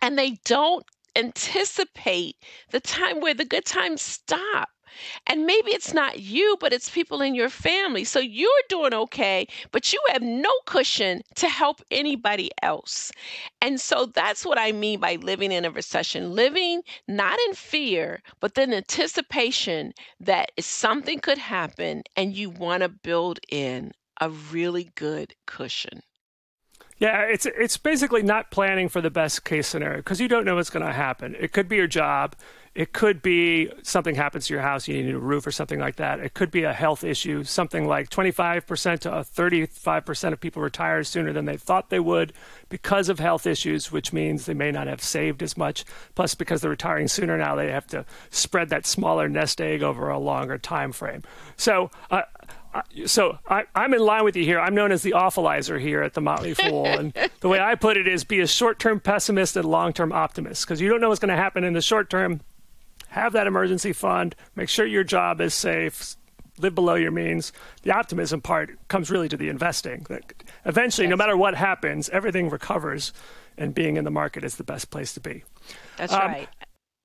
And 0.00 0.16
they 0.16 0.38
don't 0.44 0.86
anticipate 1.16 2.36
the 2.70 2.78
time 2.78 3.20
where 3.20 3.34
the 3.34 3.44
good 3.44 3.64
times 3.64 4.00
stop. 4.00 4.68
And 5.26 5.46
maybe 5.46 5.70
it's 5.70 5.94
not 5.94 6.20
you, 6.20 6.56
but 6.60 6.72
it's 6.72 6.90
people 6.90 7.20
in 7.20 7.34
your 7.34 7.48
family. 7.48 8.04
So 8.04 8.18
you're 8.18 8.48
doing 8.68 8.94
okay, 8.94 9.46
but 9.70 9.92
you 9.92 10.00
have 10.10 10.22
no 10.22 10.52
cushion 10.66 11.22
to 11.36 11.48
help 11.48 11.82
anybody 11.90 12.50
else. 12.62 13.12
And 13.60 13.80
so 13.80 14.06
that's 14.06 14.44
what 14.44 14.58
I 14.58 14.72
mean 14.72 15.00
by 15.00 15.16
living 15.16 15.52
in 15.52 15.64
a 15.64 15.70
recession. 15.70 16.34
Living 16.34 16.82
not 17.08 17.38
in 17.48 17.54
fear, 17.54 18.22
but 18.40 18.54
the 18.54 18.62
anticipation 18.62 19.92
that 20.20 20.50
something 20.58 21.18
could 21.18 21.38
happen 21.38 22.02
and 22.16 22.34
you 22.34 22.50
want 22.50 22.82
to 22.82 22.88
build 22.88 23.40
in 23.48 23.92
a 24.20 24.30
really 24.30 24.90
good 24.94 25.34
cushion. 25.46 26.02
Yeah, 26.98 27.22
it's 27.22 27.46
it's 27.46 27.78
basically 27.78 28.22
not 28.22 28.50
planning 28.50 28.90
for 28.90 29.00
the 29.00 29.10
best 29.10 29.44
case 29.44 29.66
scenario 29.66 29.98
because 29.98 30.20
you 30.20 30.28
don't 30.28 30.44
know 30.44 30.56
what's 30.56 30.68
going 30.68 30.84
to 30.84 30.92
happen. 30.92 31.34
It 31.40 31.52
could 31.52 31.66
be 31.66 31.76
your 31.76 31.86
job. 31.86 32.36
It 32.72 32.92
could 32.92 33.20
be 33.20 33.68
something 33.82 34.14
happens 34.14 34.46
to 34.46 34.54
your 34.54 34.62
house, 34.62 34.86
you 34.86 35.02
need 35.02 35.14
a 35.14 35.18
roof 35.18 35.44
or 35.44 35.50
something 35.50 35.80
like 35.80 35.96
that. 35.96 36.20
It 36.20 36.34
could 36.34 36.52
be 36.52 36.62
a 36.62 36.72
health 36.72 37.02
issue, 37.02 37.42
something 37.42 37.86
like 37.88 38.10
25% 38.10 39.00
to 39.00 39.10
35% 39.10 40.32
of 40.32 40.40
people 40.40 40.62
retire 40.62 41.02
sooner 41.02 41.32
than 41.32 41.46
they 41.46 41.56
thought 41.56 41.90
they 41.90 41.98
would 41.98 42.32
because 42.68 43.08
of 43.08 43.18
health 43.18 43.44
issues, 43.44 43.90
which 43.90 44.12
means 44.12 44.46
they 44.46 44.54
may 44.54 44.70
not 44.70 44.86
have 44.86 45.02
saved 45.02 45.42
as 45.42 45.56
much. 45.56 45.84
Plus, 46.14 46.36
because 46.36 46.60
they're 46.60 46.70
retiring 46.70 47.08
sooner 47.08 47.36
now, 47.36 47.56
they 47.56 47.72
have 47.72 47.88
to 47.88 48.06
spread 48.30 48.68
that 48.68 48.86
smaller 48.86 49.28
nest 49.28 49.60
egg 49.60 49.82
over 49.82 50.08
a 50.08 50.18
longer 50.18 50.56
time 50.56 50.92
frame. 50.92 51.24
So, 51.56 51.90
uh, 52.08 52.22
so 53.06 53.38
I, 53.48 53.64
am 53.74 53.94
in 53.94 54.00
line 54.00 54.24
with 54.24 54.36
you 54.36 54.44
here. 54.44 54.60
I'm 54.60 54.74
known 54.74 54.92
as 54.92 55.02
the 55.02 55.12
awfulizer 55.12 55.80
here 55.80 56.02
at 56.02 56.14
the 56.14 56.20
Motley 56.20 56.54
Fool, 56.54 56.86
and 56.86 57.12
the 57.40 57.48
way 57.48 57.58
I 57.58 57.74
put 57.74 57.96
it 57.96 58.06
is: 58.06 58.22
be 58.22 58.40
a 58.40 58.46
short-term 58.46 59.00
pessimist 59.00 59.56
and 59.56 59.64
long-term 59.64 60.12
optimist, 60.12 60.66
because 60.66 60.80
you 60.80 60.88
don't 60.88 61.00
know 61.00 61.08
what's 61.08 61.20
going 61.20 61.34
to 61.34 61.36
happen 61.36 61.64
in 61.64 61.72
the 61.72 61.80
short 61.80 62.08
term. 62.10 62.40
Have 63.10 63.32
that 63.32 63.46
emergency 63.46 63.92
fund. 63.92 64.34
Make 64.54 64.68
sure 64.68 64.86
your 64.86 65.04
job 65.04 65.40
is 65.40 65.54
safe. 65.54 66.16
Live 66.58 66.74
below 66.74 66.94
your 66.94 67.10
means. 67.10 67.52
The 67.82 67.92
optimism 67.92 68.40
part 68.40 68.76
comes 68.88 69.10
really 69.10 69.28
to 69.28 69.36
the 69.36 69.48
investing. 69.48 70.06
That 70.08 70.32
eventually, 70.64 71.06
yes. 71.06 71.10
no 71.10 71.16
matter 71.16 71.36
what 71.36 71.54
happens, 71.54 72.08
everything 72.10 72.50
recovers, 72.50 73.12
and 73.56 73.74
being 73.74 73.96
in 73.96 74.04
the 74.04 74.10
market 74.10 74.44
is 74.44 74.56
the 74.56 74.64
best 74.64 74.90
place 74.90 75.12
to 75.14 75.20
be. 75.20 75.44
That's 75.96 76.12
um, 76.12 76.20
right. 76.20 76.48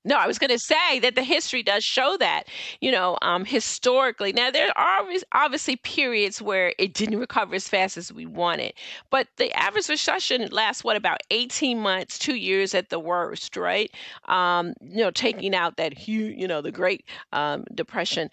No, 0.06 0.16
I 0.16 0.26
was 0.28 0.38
going 0.38 0.50
to 0.50 0.58
say 0.58 1.00
that 1.00 1.16
the 1.16 1.24
history 1.24 1.64
does 1.64 1.84
show 1.84 2.16
that, 2.18 2.44
you 2.80 2.92
know, 2.92 3.18
um, 3.22 3.44
historically. 3.44 4.32
Now, 4.32 4.52
there 4.52 4.68
are 4.78 5.04
obviously 5.32 5.76
periods 5.76 6.40
where 6.40 6.72
it 6.78 6.94
didn't 6.94 7.18
recover 7.18 7.56
as 7.56 7.68
fast 7.68 7.96
as 7.96 8.12
we 8.12 8.24
wanted, 8.24 8.74
but 9.10 9.26
the 9.36 9.52
average 9.52 9.88
recession 9.88 10.48
lasts, 10.52 10.84
what, 10.84 10.96
about 10.96 11.22
18 11.32 11.80
months, 11.80 12.18
two 12.20 12.36
years 12.36 12.72
at 12.72 12.88
the 12.88 13.00
worst, 13.00 13.56
right? 13.56 13.90
Um, 14.28 14.74
you 14.80 14.98
know, 15.02 15.10
taking 15.10 15.56
out 15.56 15.76
that 15.76 15.98
huge, 15.98 16.38
you 16.38 16.46
know, 16.46 16.62
the 16.62 16.72
Great 16.72 17.04
um, 17.32 17.64
Depression 17.74 18.30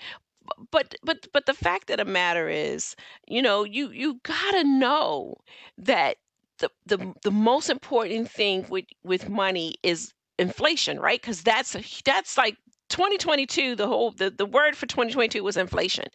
but 0.71 0.95
but 1.03 1.27
but 1.33 1.45
the 1.45 1.53
fact 1.53 1.89
of 1.89 1.97
the 1.97 2.05
matter 2.05 2.49
is 2.49 2.95
you 3.27 3.41
know 3.41 3.63
you 3.63 3.89
you 3.91 4.19
gotta 4.23 4.63
know 4.63 5.35
that 5.77 6.17
the 6.59 6.69
the 6.85 7.13
the 7.23 7.31
most 7.31 7.69
important 7.69 8.29
thing 8.29 8.65
with 8.69 8.85
with 9.03 9.29
money 9.29 9.75
is 9.83 10.13
inflation, 10.39 10.99
right? 10.99 11.21
Because 11.21 11.41
that's 11.41 11.75
that's 12.03 12.37
like 12.37 12.57
2022 12.89 13.75
the 13.75 13.87
whole 13.87 14.11
the, 14.11 14.29
the 14.29 14.45
word 14.45 14.75
for 14.75 14.85
2022 14.85 15.43
was 15.43 15.57
inflation 15.57 16.05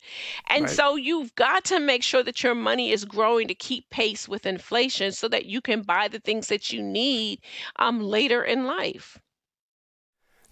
and 0.48 0.64
right. 0.64 0.70
so 0.70 0.94
you've 0.94 1.34
got 1.34 1.64
to 1.64 1.80
make 1.80 2.04
sure 2.04 2.22
that 2.22 2.42
your 2.42 2.54
money 2.54 2.92
is 2.92 3.04
growing 3.04 3.48
to 3.48 3.54
keep 3.54 3.88
pace 3.90 4.28
with 4.28 4.46
inflation 4.46 5.10
so 5.10 5.26
that 5.26 5.46
you 5.46 5.60
can 5.60 5.82
buy 5.82 6.06
the 6.06 6.20
things 6.20 6.46
that 6.48 6.70
you 6.70 6.80
need 6.80 7.40
um, 7.76 8.00
later 8.00 8.44
in 8.44 8.64
life 8.64 9.18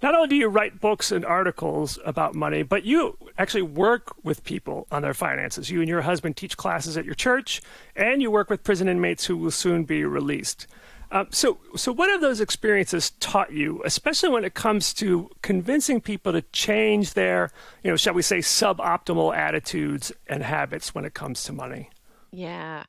not 0.02 0.14
only 0.14 0.28
do 0.28 0.36
you 0.36 0.48
write 0.48 0.80
books 0.80 1.10
and 1.10 1.24
articles 1.24 1.98
about 2.04 2.34
money, 2.34 2.62
but 2.62 2.84
you 2.84 3.16
actually 3.38 3.62
work 3.62 4.12
with 4.22 4.44
people 4.44 4.86
on 4.90 5.00
their 5.00 5.14
finances. 5.14 5.70
You 5.70 5.80
and 5.80 5.88
your 5.88 6.02
husband 6.02 6.36
teach 6.36 6.56
classes 6.56 6.98
at 6.98 7.06
your 7.06 7.14
church, 7.14 7.62
and 7.94 8.20
you 8.20 8.30
work 8.30 8.50
with 8.50 8.62
prison 8.62 8.88
inmates 8.88 9.24
who 9.24 9.38
will 9.38 9.50
soon 9.50 9.84
be 9.84 10.04
released. 10.04 10.66
Uh, 11.12 11.24
so, 11.30 11.58
so 11.76 11.92
what 11.92 12.10
have 12.10 12.20
those 12.20 12.40
experiences 12.40 13.10
taught 13.20 13.52
you, 13.52 13.80
especially 13.84 14.28
when 14.28 14.44
it 14.44 14.54
comes 14.54 14.92
to 14.94 15.30
convincing 15.42 16.00
people 16.00 16.32
to 16.32 16.42
change 16.52 17.14
their, 17.14 17.50
you 17.82 17.90
know, 17.90 17.96
shall 17.96 18.14
we 18.14 18.22
say, 18.22 18.38
suboptimal 18.38 19.34
attitudes 19.34 20.10
and 20.26 20.42
habits 20.42 20.94
when 20.94 21.04
it 21.04 21.14
comes 21.14 21.44
to 21.44 21.52
money? 21.52 21.90
Yeah, 22.32 22.84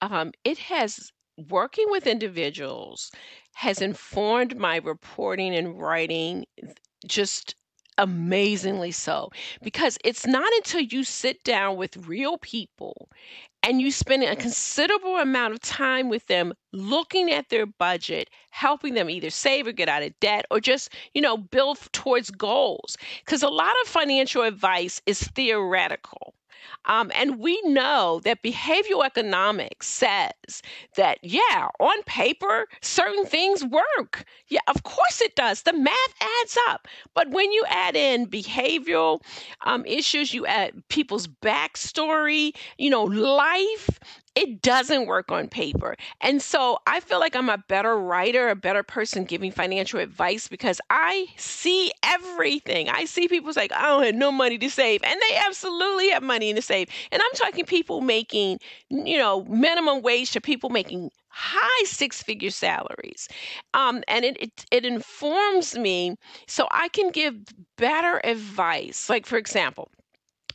um, 0.00 0.32
it 0.44 0.58
has 0.58 1.12
working 1.48 1.86
with 1.88 2.06
individuals 2.06 3.10
has 3.54 3.80
informed 3.80 4.56
my 4.58 4.76
reporting 4.76 5.54
and 5.54 5.80
writing 5.80 6.44
just 7.06 7.54
amazingly 7.98 8.90
so 8.90 9.30
because 9.62 9.98
it's 10.04 10.26
not 10.26 10.50
until 10.54 10.80
you 10.80 11.04
sit 11.04 11.42
down 11.44 11.76
with 11.76 12.08
real 12.08 12.38
people 12.38 13.08
and 13.62 13.80
you 13.80 13.90
spend 13.90 14.22
a 14.22 14.36
considerable 14.36 15.16
amount 15.16 15.52
of 15.52 15.60
time 15.60 16.08
with 16.08 16.26
them 16.26 16.52
looking 16.72 17.30
at 17.30 17.48
their 17.50 17.66
budget 17.66 18.30
helping 18.50 18.94
them 18.94 19.10
either 19.10 19.30
save 19.30 19.66
or 19.66 19.72
get 19.72 19.88
out 19.88 20.02
of 20.02 20.18
debt 20.20 20.46
or 20.50 20.60
just 20.60 20.90
you 21.14 21.20
know 21.20 21.36
build 21.36 21.78
towards 21.92 22.30
goals. 22.30 22.96
Because 23.24 23.42
a 23.42 23.48
lot 23.48 23.74
of 23.82 23.88
financial 23.88 24.42
advice 24.42 25.00
is 25.06 25.20
theoretical 25.22 26.34
um, 26.84 27.10
and 27.14 27.38
we 27.38 27.60
know 27.62 28.20
that 28.24 28.42
behavioral 28.42 29.04
economics 29.04 29.86
says 29.86 30.32
that, 30.96 31.18
yeah, 31.22 31.68
on 31.78 32.02
paper, 32.04 32.66
certain 32.80 33.24
things 33.26 33.64
work. 33.64 34.24
Yeah, 34.48 34.60
of 34.68 34.82
course 34.82 35.20
it 35.20 35.36
does. 35.36 35.62
The 35.62 35.72
math 35.72 36.14
adds 36.42 36.58
up. 36.68 36.88
But 37.14 37.30
when 37.30 37.52
you 37.52 37.64
add 37.68 37.96
in 37.96 38.26
behavioral 38.26 39.22
um, 39.62 39.84
issues, 39.86 40.34
you 40.34 40.46
add 40.46 40.82
people's 40.88 41.26
backstory, 41.26 42.52
you 42.78 42.90
know, 42.90 43.04
life, 43.04 43.98
it 44.34 44.62
doesn't 44.62 45.06
work 45.06 45.30
on 45.32 45.48
paper. 45.48 45.96
And 46.20 46.40
so 46.40 46.78
I 46.86 47.00
feel 47.00 47.18
like 47.18 47.34
I'm 47.34 47.48
a 47.48 47.58
better 47.58 47.98
writer, 47.98 48.48
a 48.48 48.56
better 48.56 48.82
person 48.82 49.24
giving 49.24 49.50
financial 49.50 49.98
advice 50.00 50.46
because 50.48 50.80
I 50.88 51.26
see 51.36 51.90
everything. 52.04 52.88
I 52.88 53.04
see 53.04 53.28
people 53.28 53.52
like, 53.56 53.72
I 53.72 53.82
don't 53.82 54.04
have 54.04 54.14
no 54.14 54.30
money 54.30 54.58
to 54.58 54.70
save. 54.70 55.02
And 55.02 55.20
they 55.20 55.36
absolutely 55.46 56.10
have 56.10 56.22
money 56.22 56.54
to 56.54 56.62
save. 56.62 56.88
And 57.10 57.20
I'm 57.20 57.32
talking 57.34 57.64
people 57.64 58.00
making, 58.00 58.58
you 58.88 59.18
know, 59.18 59.44
minimum 59.44 60.02
wage 60.02 60.30
to 60.32 60.40
people 60.40 60.70
making 60.70 61.10
high 61.28 61.84
six 61.84 62.22
figure 62.22 62.50
salaries. 62.50 63.28
Um, 63.74 64.02
and 64.08 64.24
it, 64.24 64.36
it, 64.40 64.64
it 64.70 64.84
informs 64.84 65.76
me 65.76 66.16
so 66.46 66.68
I 66.70 66.88
can 66.88 67.10
give 67.10 67.36
better 67.76 68.20
advice. 68.24 69.08
Like, 69.10 69.26
for 69.26 69.36
example, 69.36 69.90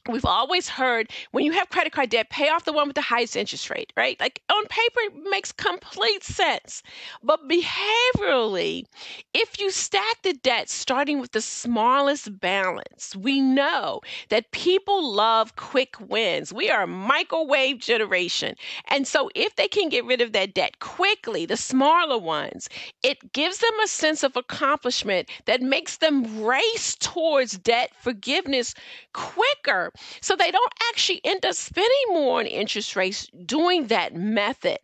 We've 0.08 0.26
always 0.26 0.70
heard 0.70 1.10
when 1.32 1.46
you 1.46 1.52
have 1.54 1.70
credit 1.70 1.92
card 1.92 2.10
debt, 2.10 2.30
pay 2.30 2.50
off 2.50 2.64
the 2.66 2.74
one 2.74 2.86
with 2.88 2.96
the 2.96 3.02
highest 3.02 3.36
interest 3.36 3.72
rate, 3.72 3.92
right? 3.98 4.20
Like 4.20 4.40
on 4.52 4.66
paper, 4.68 5.00
it 5.06 5.30
makes 5.32 5.52
complete 5.52 6.24
sense. 6.24 6.84
But 7.24 7.50
behaviorally, 7.50 8.86
if 9.34 9.60
you 9.60 9.72
stack 9.72 10.22
the 10.22 10.34
debt 10.34 10.70
starting 10.70 11.20
with 11.20 11.32
the 11.32 11.42
smallest 11.42 12.40
balance, 12.40 13.16
we 13.16 13.42
know 13.42 14.02
that 14.30 14.52
people 14.52 15.12
love 15.12 15.56
quick 15.56 15.96
wins. 16.00 16.54
We 16.54 16.70
are 16.70 16.84
a 16.84 16.88
microwave 16.88 17.80
generation. 17.80 18.56
And 18.90 19.08
so 19.08 19.32
if 19.34 19.56
they 19.56 19.68
can 19.68 19.90
get 19.90 20.06
rid 20.06 20.22
of 20.22 20.34
that 20.34 20.54
debt 20.54 20.80
quickly, 20.80 21.48
the 21.48 21.58
smaller 21.58 22.20
ones, 22.20 22.70
it 23.02 23.34
gives 23.34 23.58
them 23.58 23.80
a 23.84 23.88
sense 23.88 24.22
of 24.22 24.38
accomplishment 24.38 25.30
that 25.46 25.62
makes 25.64 25.98
them 25.98 26.44
race 26.44 26.96
towards 27.00 27.58
debt 27.58 27.90
forgiveness 28.00 28.76
quicker 29.14 29.92
so 30.22 30.36
they 30.36 30.52
don't 30.52 30.74
actually 30.90 31.22
end 31.24 31.46
up 31.46 31.56
spending 31.56 31.90
more 32.10 32.40
on 32.40 32.46
interest 32.46 32.96
rates 32.96 33.28
doing 33.46 33.88
that 33.88 34.16
method. 34.16 34.80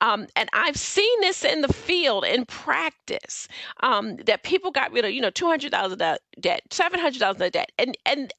Um, 0.00 0.26
and 0.36 0.48
I've 0.52 0.76
seen 0.76 1.20
this 1.20 1.44
in 1.44 1.62
the 1.62 1.72
field 1.72 2.24
in 2.24 2.46
practice 2.46 3.48
um, 3.80 4.16
that 4.26 4.42
people 4.42 4.70
got 4.70 4.92
rid 4.92 5.04
of, 5.04 5.12
you 5.12 5.20
know, 5.20 5.30
two 5.30 5.46
hundred 5.46 5.72
thousand 5.72 6.02
debt, 6.40 6.62
seven 6.70 7.00
hundred 7.00 7.20
thousand 7.20 7.52
debt, 7.52 7.72
and 7.78 7.96
and 8.06 8.32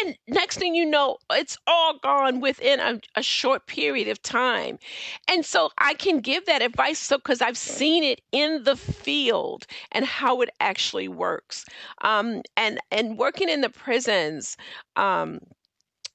and 0.00 0.16
next 0.28 0.58
thing 0.58 0.74
you 0.74 0.84
know 0.84 1.16
it's 1.30 1.56
all 1.66 1.98
gone 1.98 2.40
within 2.40 2.80
a, 2.80 3.00
a, 3.14 3.22
short 3.22 3.66
period 3.66 4.08
of 4.08 4.20
time 4.22 4.78
and 5.28 5.44
so 5.44 5.70
i 5.78 5.94
can 5.94 6.20
give 6.20 6.44
that 6.46 6.62
advice 6.62 6.98
so 6.98 7.16
because 7.16 7.40
i've 7.40 7.56
seen 7.56 8.04
it 8.04 8.20
in 8.32 8.62
the 8.64 8.76
field 8.76 9.66
and 9.92 10.04
how 10.04 10.40
it 10.40 10.50
actually 10.60 11.08
works 11.08 11.64
um, 12.02 12.42
and 12.56 12.78
and 12.90 13.18
working 13.18 13.48
in 13.48 13.60
the 13.60 13.70
prisons 13.70 14.56
um, 14.96 15.38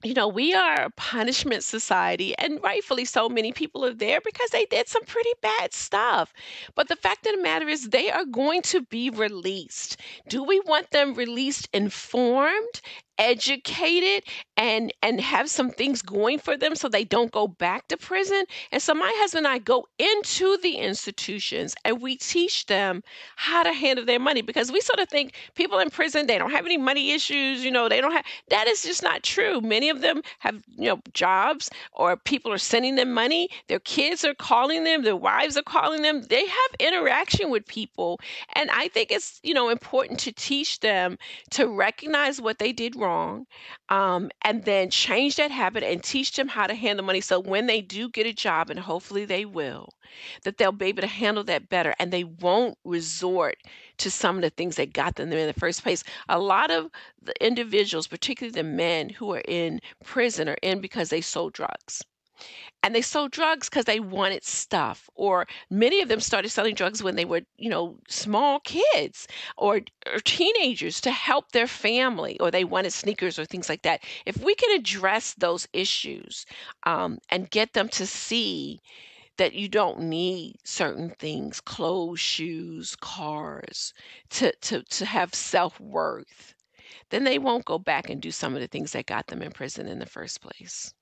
you 0.04 0.14
know, 0.14 0.28
we 0.28 0.54
are 0.54 0.84
a 0.84 0.90
punishment 0.92 1.64
society, 1.64 2.36
and 2.38 2.62
rightfully 2.64 3.06
so. 3.06 3.30
Many 3.30 3.52
people 3.52 3.86
are 3.86 3.94
there 3.94 4.20
because 4.22 4.50
they 4.50 4.66
did 4.66 4.88
some 4.88 5.04
pretty 5.06 5.32
bad 5.42 5.74
stuff. 5.74 6.34
But 6.76 6.88
the 6.88 6.96
fact 6.96 7.26
of 7.28 7.36
the 7.36 7.42
matter 7.42 7.68
is, 7.68 7.90
they 7.90 8.10
are 8.12 8.26
going 8.26 8.62
to 8.64 8.82
be 8.82 9.10
released. 9.10 9.98
Do 10.28 10.44
we 10.44 10.60
want 10.62 10.92
them 10.92 11.14
released 11.14 11.70
informed 11.74 12.82
educated 13.22 14.24
and 14.58 14.92
and 15.04 15.22
have 15.22 15.48
some 15.50 15.70
things 15.70 16.02
going 16.02 16.40
for 16.40 16.58
them 16.58 16.76
so 16.76 16.90
they 16.90 17.04
don't 17.04 17.32
go 17.32 17.48
back 17.48 17.88
to 17.88 17.98
prison. 17.98 18.44
And 18.72 18.82
so 18.82 18.96
my 18.96 19.14
husband 19.18 19.46
and 19.46 19.54
i 19.54 19.60
go 19.60 19.86
into 20.00 20.58
the 20.64 20.76
institutions 20.78 21.76
and 21.86 22.02
we 22.02 22.18
teach 22.18 22.66
them 22.66 23.04
how 23.36 23.64
to 23.64 23.74
handle 23.74 24.06
their 24.06 24.20
money 24.20 24.42
because 24.42 24.72
we 24.72 24.82
sort 24.82 25.00
of 25.00 25.08
think 25.10 25.34
people 25.56 25.78
in 25.80 25.92
prison 25.92 26.26
they 26.26 26.38
don't 26.40 26.52
have 26.52 26.66
any 26.66 26.78
money 26.78 27.12
issues 27.12 27.64
you 27.64 27.72
know 27.72 27.88
they 27.90 28.02
don't 28.02 28.12
have 28.12 28.26
that 28.50 28.68
is 28.68 28.82
just 28.84 29.04
not 29.04 29.24
true. 29.24 29.62
Many 29.62 29.90
of 29.90 30.02
them 30.02 30.22
have 30.40 30.64
you 30.78 30.88
know 30.90 31.00
jobs 31.14 31.70
or 31.94 32.18
people 32.18 32.52
are 32.52 32.58
sending 32.58 32.96
them 32.96 33.14
money 33.14 33.50
their 33.68 33.80
kids 33.80 34.26
are 34.26 34.34
calling 34.34 34.84
them 34.84 35.04
their 35.04 35.16
wives 35.16 35.58
are 35.58 35.64
calling 35.64 36.02
them. 36.02 36.24
They 36.24 36.46
have 36.48 36.72
interaction 36.80 37.52
with 37.52 37.68
people. 37.68 38.20
And 38.56 38.70
i 38.72 38.88
think 38.88 39.12
it's 39.12 39.40
you 39.44 39.54
know 39.54 39.70
important 39.70 40.20
to 40.22 40.32
teach 40.32 40.80
them 40.80 41.18
to 41.52 41.68
recognize 41.68 42.42
what 42.42 42.58
they 42.60 42.72
did 42.74 42.96
wrong 42.96 43.11
um, 43.90 44.30
and 44.44 44.64
then 44.64 44.90
change 44.90 45.36
that 45.36 45.52
habit 45.52 45.84
and 45.84 46.04
teach 46.04 46.34
them 46.34 46.48
how 46.48 46.68
to 46.68 46.74
handle 46.76 47.06
money 47.06 47.22
so 47.22 47.40
when 47.40 47.68
they 47.68 47.82
do 47.82 48.10
get 48.10 48.26
a 48.26 48.34
job 48.34 48.70
and 48.70 48.80
hopefully 48.80 49.26
they 49.26 49.46
will 49.46 49.90
that 50.44 50.58
they'll 50.58 50.72
be 50.72 50.88
able 50.88 51.02
to 51.02 51.08
handle 51.08 51.44
that 51.44 51.70
better 51.70 51.94
and 52.00 52.12
they 52.12 52.24
won't 52.24 52.78
resort 52.84 53.58
to 53.98 54.10
some 54.12 54.36
of 54.36 54.42
the 54.42 54.50
things 54.50 54.76
that 54.76 54.94
got 54.94 55.16
them 55.16 55.30
there 55.30 55.40
in 55.40 55.48
the 55.48 55.54
first 55.54 55.84
place. 55.84 56.04
A 56.30 56.40
lot 56.40 56.72
of 56.72 56.90
the 57.22 57.34
individuals 57.46 58.08
particularly 58.08 58.52
the 58.52 58.64
men 58.64 59.10
who 59.10 59.34
are 59.34 59.44
in 59.48 59.80
prison 60.04 60.50
are 60.50 60.58
in 60.62 60.82
because 60.82 61.10
they 61.10 61.22
sold 61.22 61.54
drugs 61.54 62.04
and 62.84 62.96
they 62.96 63.02
sold 63.02 63.32
drugs 63.32 63.70
because 63.70 63.86
they 63.86 64.00
wanted 64.00 64.44
stuff 64.44 65.10
or 65.16 65.48
many 65.70 66.02
of 66.02 66.10
them 66.10 66.20
started 66.20 66.50
selling 66.50 66.74
drugs 66.76 67.04
when 67.04 67.16
they 67.16 67.26
were 67.26 67.42
you 67.58 67.70
know 67.70 67.98
small 68.08 68.60
kids 68.62 69.28
or, 69.58 69.82
or 70.12 70.20
teenagers 70.24 71.00
to 71.02 71.12
help 71.12 71.52
their 71.52 71.68
family 71.68 72.40
or 72.40 72.50
they 72.50 72.64
wanted 72.64 72.92
sneakers 72.92 73.38
or 73.38 73.46
things 73.46 73.70
like 73.70 73.84
that. 73.84 74.04
If 74.26 74.38
we 74.44 74.56
can 74.56 74.78
address 74.80 75.34
those 75.36 75.68
issues 75.74 76.46
um, 76.84 77.20
and 77.30 77.50
get 77.50 77.74
them 77.74 77.90
to 77.90 78.06
see 78.06 78.80
that 79.38 79.54
you 79.54 79.70
don't 79.70 80.02
need 80.02 80.58
certain 80.64 81.10
things 81.20 81.62
clothes 81.62 82.20
shoes 82.20 82.96
cars 82.98 83.94
to 84.30 84.52
to, 84.62 84.84
to 84.84 85.06
have 85.06 85.34
self-worth 85.34 86.54
then 87.10 87.24
they 87.24 87.40
won't 87.40 87.66
go 87.66 87.78
back 87.80 88.10
and 88.10 88.22
do 88.22 88.32
some 88.32 88.56
of 88.56 88.62
the 88.62 88.68
things 88.68 88.92
that 88.92 89.06
got 89.06 89.28
them 89.28 89.42
in 89.42 89.52
prison 89.52 89.88
in 89.88 90.00
the 90.00 90.06
first 90.06 90.42
place 90.42 90.94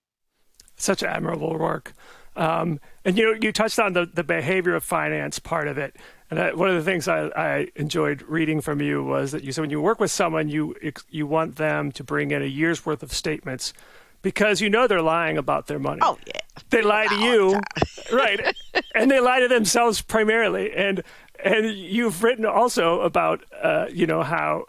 such 0.81 1.03
admirable 1.03 1.57
work. 1.57 1.93
Um, 2.35 2.79
and 3.03 3.17
you 3.17 3.37
you 3.41 3.51
touched 3.51 3.79
on 3.79 3.93
the, 3.93 4.05
the 4.05 4.23
behavior 4.23 4.75
of 4.75 4.83
finance 4.83 5.39
part 5.39 5.67
of 5.67 5.77
it. 5.77 5.95
And 6.31 6.39
I, 6.39 6.53
one 6.53 6.69
of 6.69 6.75
the 6.75 6.83
things 6.83 7.07
I, 7.07 7.27
I, 7.35 7.67
enjoyed 7.75 8.21
reading 8.21 8.61
from 8.61 8.81
you 8.81 9.03
was 9.03 9.31
that 9.31 9.43
you 9.43 9.51
said 9.51 9.61
when 9.61 9.71
you 9.71 9.81
work 9.81 9.99
with 9.99 10.11
someone, 10.11 10.47
you 10.47 10.75
you 11.09 11.27
want 11.27 11.57
them 11.57 11.91
to 11.93 12.03
bring 12.03 12.31
in 12.31 12.41
a 12.41 12.45
year's 12.45 12.85
worth 12.85 13.03
of 13.03 13.11
statements 13.11 13.73
because 14.21 14.61
you 14.61 14.69
know 14.69 14.87
they're 14.87 15.01
lying 15.01 15.37
about 15.37 15.67
their 15.67 15.79
money. 15.79 15.99
Oh 16.01 16.17
yeah, 16.25 16.39
they 16.69 16.81
lie 16.81 17.07
to 17.07 17.15
you, 17.15 17.59
right? 18.13 18.55
and 18.95 19.09
they 19.09 19.19
lie 19.19 19.39
to 19.39 19.47
themselves 19.47 20.01
primarily. 20.01 20.71
And 20.71 21.03
and 21.43 21.73
you've 21.73 22.23
written 22.23 22.45
also 22.45 23.01
about 23.01 23.43
uh, 23.61 23.87
you 23.91 24.05
know 24.05 24.23
how 24.23 24.65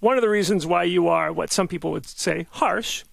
one 0.00 0.16
of 0.16 0.22
the 0.22 0.28
reasons 0.28 0.66
why 0.66 0.82
you 0.82 1.08
are 1.08 1.32
what 1.32 1.50
some 1.50 1.68
people 1.68 1.92
would 1.92 2.06
say 2.06 2.46
harsh 2.50 3.04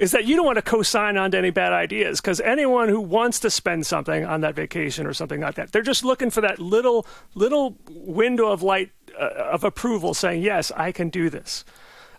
is 0.00 0.12
that 0.12 0.24
you 0.24 0.34
don't 0.34 0.46
want 0.46 0.56
to 0.56 0.62
co-sign 0.62 1.18
on 1.18 1.30
to 1.30 1.36
any 1.36 1.50
bad 1.50 1.74
ideas 1.74 2.22
because 2.22 2.40
anyone 2.40 2.88
who 2.88 2.98
wants 2.98 3.38
to 3.40 3.50
spend 3.50 3.84
something 3.84 4.24
on 4.24 4.40
that 4.40 4.54
vacation 4.54 5.06
or 5.06 5.12
something 5.12 5.42
like 5.42 5.56
that, 5.56 5.72
they're 5.72 5.82
just 5.82 6.02
looking 6.02 6.30
for 6.30 6.40
that 6.40 6.58
little 6.58 7.06
little 7.34 7.76
window 7.90 8.50
of 8.50 8.62
light 8.62 8.92
uh, 9.20 9.26
of 9.26 9.62
approval, 9.62 10.14
saying 10.14 10.42
yes, 10.42 10.72
I 10.74 10.90
can 10.90 11.10
do 11.10 11.28
this. 11.28 11.66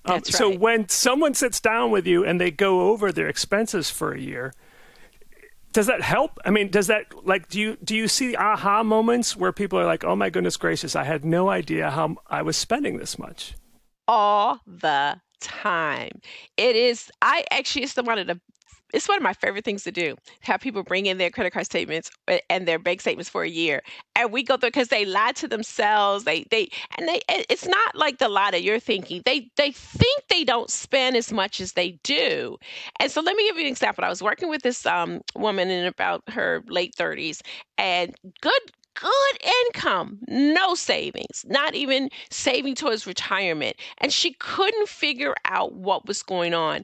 Um, 0.05 0.17
That's 0.17 0.31
right. 0.31 0.37
So 0.37 0.55
when 0.55 0.89
someone 0.89 1.33
sits 1.33 1.59
down 1.59 1.89
with 1.89 2.05
you 2.05 2.23
and 2.23 2.39
they 2.39 2.51
go 2.51 2.91
over 2.91 3.11
their 3.11 3.27
expenses 3.27 3.89
for 3.89 4.13
a 4.13 4.19
year, 4.19 4.53
does 5.73 5.87
that 5.87 6.01
help? 6.01 6.37
I 6.45 6.51
mean, 6.51 6.69
does 6.69 6.85
that 6.85 7.25
like 7.25 7.49
do 7.49 7.59
you 7.59 7.77
do 7.83 7.95
you 7.95 8.07
see 8.07 8.35
aha 8.35 8.83
moments 8.83 9.35
where 9.35 9.51
people 9.51 9.79
are 9.79 9.85
like, 9.85 10.03
"Oh 10.03 10.15
my 10.15 10.29
goodness 10.29 10.55
gracious, 10.55 10.95
I 10.95 11.03
had 11.03 11.25
no 11.25 11.49
idea 11.49 11.89
how 11.89 12.17
I 12.27 12.43
was 12.43 12.57
spending 12.57 12.97
this 12.97 13.17
much." 13.17 13.55
All 14.07 14.59
the 14.67 15.19
time. 15.41 16.11
It 16.57 16.75
is 16.75 17.11
I 17.21 17.45
actually 17.51 17.83
it's 17.83 17.93
the 17.93 18.03
one 18.03 18.17
of 18.19 18.27
the 18.27 18.39
it's 18.93 19.07
one 19.07 19.17
of 19.17 19.23
my 19.23 19.33
favorite 19.33 19.63
things 19.63 19.83
to 19.85 19.91
do. 19.91 20.17
Have 20.41 20.59
people 20.59 20.83
bring 20.83 21.05
in 21.05 21.17
their 21.17 21.29
credit 21.29 21.51
card 21.53 21.65
statements 21.65 22.11
uh, 22.27 22.39
and 22.49 22.67
their 22.67 22.77
bank 22.79 23.01
statements 23.01 23.29
for 23.29 23.43
a 23.43 23.49
year, 23.49 23.81
and 24.15 24.31
we 24.33 24.43
go 24.43 24.57
through 24.57 24.69
because 24.69 24.89
they 24.89 25.05
lie 25.05 25.31
to 25.33 25.47
themselves. 25.47 26.25
They 26.25 26.43
they 26.51 26.69
and 26.97 27.07
they. 27.07 27.21
It's 27.29 27.67
not 27.67 27.95
like 27.95 28.17
the 28.17 28.29
lie 28.29 28.51
that 28.51 28.63
you're 28.63 28.79
thinking. 28.79 29.21
They 29.25 29.49
they 29.57 29.71
think 29.71 30.23
they 30.29 30.43
don't 30.43 30.69
spend 30.69 31.15
as 31.15 31.31
much 31.31 31.61
as 31.61 31.73
they 31.73 31.99
do. 32.03 32.57
And 32.99 33.11
so 33.11 33.21
let 33.21 33.35
me 33.35 33.47
give 33.47 33.55
you 33.57 33.61
an 33.63 33.67
example. 33.71 34.03
I 34.03 34.09
was 34.09 34.21
working 34.21 34.49
with 34.49 34.61
this 34.63 34.85
um, 34.85 35.21
woman 35.35 35.69
in 35.69 35.85
about 35.85 36.23
her 36.29 36.63
late 36.67 36.93
30s, 36.95 37.41
and 37.77 38.13
good 38.41 38.61
good 38.95 39.49
income, 39.67 40.19
no 40.27 40.75
savings, 40.75 41.45
not 41.47 41.75
even 41.75 42.09
saving 42.29 42.75
towards 42.75 43.07
retirement. 43.07 43.75
And 43.99 44.11
she 44.11 44.33
couldn't 44.33 44.89
figure 44.89 45.35
out 45.45 45.73
what 45.73 46.05
was 46.05 46.23
going 46.23 46.53
on. 46.53 46.83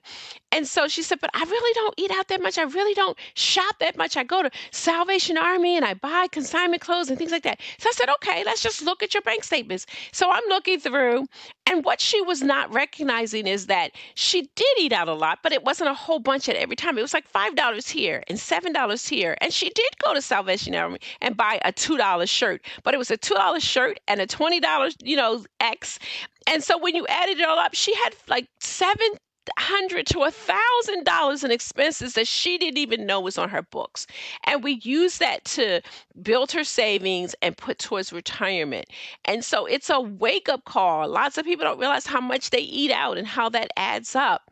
And 0.51 0.67
so 0.67 0.87
she 0.87 1.03
said, 1.03 1.19
But 1.19 1.29
I 1.33 1.43
really 1.43 1.73
don't 1.73 1.93
eat 1.97 2.11
out 2.11 2.29
that 2.29 2.41
much. 2.41 2.57
I 2.57 2.63
really 2.63 2.93
don't 2.93 3.17
shop 3.33 3.79
that 3.79 3.97
much. 3.97 4.15
I 4.15 4.23
go 4.23 4.43
to 4.43 4.51
Salvation 4.71 5.37
Army 5.37 5.75
and 5.75 5.85
I 5.85 5.93
buy 5.93 6.27
consignment 6.31 6.81
clothes 6.81 7.09
and 7.09 7.17
things 7.17 7.31
like 7.31 7.43
that. 7.43 7.59
So 7.79 7.89
I 7.89 7.91
said, 7.93 8.09
Okay, 8.09 8.43
let's 8.45 8.61
just 8.61 8.81
look 8.81 9.03
at 9.03 9.13
your 9.13 9.21
bank 9.21 9.43
statements. 9.43 9.85
So 10.11 10.31
I'm 10.31 10.43
looking 10.47 10.79
through, 10.79 11.25
and 11.69 11.83
what 11.83 11.99
she 11.99 12.21
was 12.21 12.41
not 12.41 12.73
recognizing 12.73 13.45
is 13.45 13.65
that 13.65 13.91
she 14.15 14.49
did 14.55 14.79
eat 14.79 14.93
out 14.93 15.09
a 15.09 15.13
lot, 15.13 15.39
but 15.43 15.51
it 15.51 15.65
wasn't 15.65 15.89
a 15.89 15.93
whole 15.93 16.19
bunch 16.19 16.47
at 16.47 16.55
every 16.55 16.77
time. 16.77 16.97
It 16.97 17.01
was 17.01 17.13
like 17.13 17.31
$5 17.31 17.89
here 17.89 18.23
and 18.29 18.37
$7 18.37 19.09
here. 19.09 19.37
And 19.41 19.53
she 19.53 19.69
did 19.69 19.89
go 20.01 20.13
to 20.13 20.21
Salvation 20.21 20.73
Army 20.75 20.99
and 21.21 21.35
buy 21.35 21.59
a 21.65 21.73
$2 21.73 22.29
shirt, 22.29 22.61
but 22.83 22.93
it 22.93 22.97
was 22.97 23.11
a 23.11 23.17
$2 23.17 23.61
shirt 23.61 23.99
and 24.07 24.21
a 24.21 24.27
$20, 24.27 24.95
you 25.03 25.17
know, 25.17 25.43
X. 25.59 25.99
And 26.47 26.63
so 26.63 26.77
when 26.77 26.95
you 26.95 27.05
added 27.07 27.37
it 27.37 27.45
all 27.45 27.59
up, 27.59 27.75
she 27.75 27.93
had 27.95 28.15
like 28.29 28.47
seven 28.59 29.09
hundred 29.57 30.07
to 30.07 30.23
a 30.23 30.31
thousand 30.31 31.05
dollars 31.05 31.43
in 31.43 31.51
expenses 31.51 32.13
that 32.13 32.27
she 32.27 32.57
didn't 32.57 32.77
even 32.77 33.05
know 33.05 33.19
was 33.19 33.37
on 33.37 33.49
her 33.49 33.61
books. 33.61 34.07
And 34.45 34.63
we 34.63 34.73
use 34.83 35.17
that 35.19 35.45
to 35.45 35.81
build 36.21 36.51
her 36.51 36.63
savings 36.63 37.35
and 37.41 37.57
put 37.57 37.79
towards 37.79 38.13
retirement. 38.13 38.87
And 39.25 39.43
so 39.43 39.65
it's 39.65 39.89
a 39.89 39.99
wake-up 40.01 40.65
call. 40.65 41.07
Lots 41.07 41.37
of 41.37 41.45
people 41.45 41.65
don't 41.65 41.79
realize 41.79 42.05
how 42.07 42.21
much 42.21 42.49
they 42.49 42.59
eat 42.59 42.91
out 42.91 43.17
and 43.17 43.27
how 43.27 43.49
that 43.49 43.71
adds 43.77 44.15
up 44.15 44.51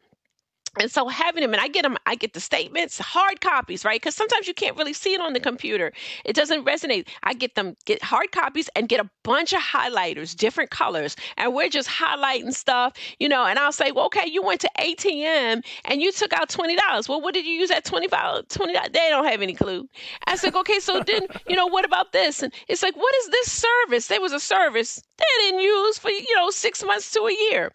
and 0.79 0.91
so 0.91 1.07
having 1.07 1.41
them 1.41 1.53
and 1.53 1.61
i 1.61 1.67
get 1.67 1.83
them 1.83 1.97
i 2.05 2.15
get 2.15 2.33
the 2.33 2.39
statements 2.39 2.99
hard 2.99 3.41
copies 3.41 3.85
right? 3.85 4.01
Because 4.01 4.15
sometimes 4.15 4.47
you 4.47 4.53
can't 4.53 4.75
really 4.77 4.93
see 4.93 5.13
it 5.13 5.21
on 5.21 5.33
the 5.33 5.39
computer. 5.39 5.93
It 6.25 6.35
doesn't 6.35 6.65
resonate. 6.65 7.07
I 7.23 7.33
get 7.33 7.55
them 7.55 7.75
get 7.85 8.03
hard 8.03 8.31
copies 8.31 8.69
and 8.75 8.89
get 8.89 8.99
a 8.99 9.09
bunch 9.23 9.53
of 9.53 9.59
highlighters 9.59 10.35
different 10.35 10.71
colors. 10.71 11.15
And 11.37 11.53
we're 11.53 11.69
just 11.69 11.87
highlighting 11.87 12.53
stuff 12.53 12.93
you 13.19 13.29
know 13.29 13.45
and 13.45 13.59
i'll 13.59 13.71
say 13.71 13.91
well 13.91 14.05
okay 14.05 14.27
you 14.27 14.41
went 14.41 14.61
to 14.61 14.69
atm 14.79 15.63
and 15.85 16.01
you 16.01 16.11
took 16.11 16.33
out 16.33 16.49
$20 16.49 17.09
well 17.09 17.21
what 17.21 17.33
did 17.33 17.45
you 17.45 17.53
use 17.53 17.69
that 17.69 17.85
25 17.85 18.47
$20 18.47 18.93
they 18.93 19.09
don't 19.09 19.25
have 19.25 19.41
any 19.41 19.53
clue. 19.53 19.87
I 20.27 20.35
said 20.35 20.55
okay 20.55 20.79
so 20.79 21.01
then 21.05 21.27
you 21.47 21.55
know 21.55 21.67
what 21.67 21.85
about 21.85 22.11
this? 22.11 22.41
And 22.43 22.53
it's 22.67 22.83
like 22.83 22.95
what 22.95 23.15
is 23.21 23.29
this 23.29 23.51
service? 23.51 24.07
There 24.07 24.21
was 24.21 24.33
a 24.33 24.39
service 24.39 25.01
they 25.17 25.25
didn't 25.39 25.61
use 25.61 25.97
for 25.97 26.09
you 26.09 26.35
know 26.35 26.49
six 26.49 26.83
months 26.83 27.11
to 27.11 27.21
a 27.21 27.51
year 27.51 27.71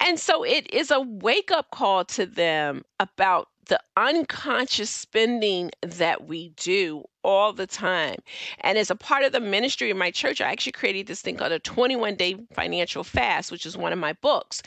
and 0.00 0.18
so 0.18 0.44
it 0.44 0.72
is 0.72 0.90
a 0.90 1.00
wake 1.00 1.50
up 1.50 1.70
call 1.70 2.04
to 2.06 2.26
them 2.26 2.82
about 2.98 3.48
the 3.70 3.80
unconscious 3.96 4.90
spending 4.90 5.70
that 5.80 6.26
we 6.26 6.48
do 6.56 7.04
all 7.22 7.52
the 7.52 7.68
time. 7.68 8.16
And 8.62 8.76
as 8.76 8.90
a 8.90 8.96
part 8.96 9.22
of 9.22 9.30
the 9.30 9.38
ministry 9.38 9.90
of 9.90 9.96
my 9.96 10.10
church, 10.10 10.40
I 10.40 10.50
actually 10.50 10.72
created 10.72 11.06
this 11.06 11.22
thing 11.22 11.36
called 11.36 11.52
a 11.52 11.60
21 11.60 12.16
day 12.16 12.34
financial 12.52 13.04
fast, 13.04 13.52
which 13.52 13.64
is 13.64 13.76
one 13.76 13.92
of 13.92 13.98
my 14.00 14.12
books. 14.14 14.60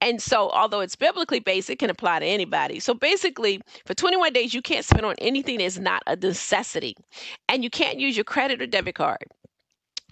And 0.00 0.20
so, 0.20 0.50
although 0.50 0.80
it's 0.80 0.96
biblically 0.96 1.38
based, 1.38 1.70
it 1.70 1.78
can 1.78 1.88
apply 1.88 2.18
to 2.18 2.26
anybody. 2.26 2.80
So, 2.80 2.94
basically, 2.94 3.60
for 3.86 3.94
21 3.94 4.32
days, 4.32 4.52
you 4.52 4.62
can't 4.62 4.84
spend 4.84 5.06
on 5.06 5.14
anything 5.18 5.58
that's 5.58 5.78
not 5.78 6.02
a 6.08 6.16
necessity. 6.16 6.96
And 7.48 7.62
you 7.62 7.70
can't 7.70 8.00
use 8.00 8.16
your 8.16 8.24
credit 8.24 8.60
or 8.60 8.66
debit 8.66 8.96
card. 8.96 9.24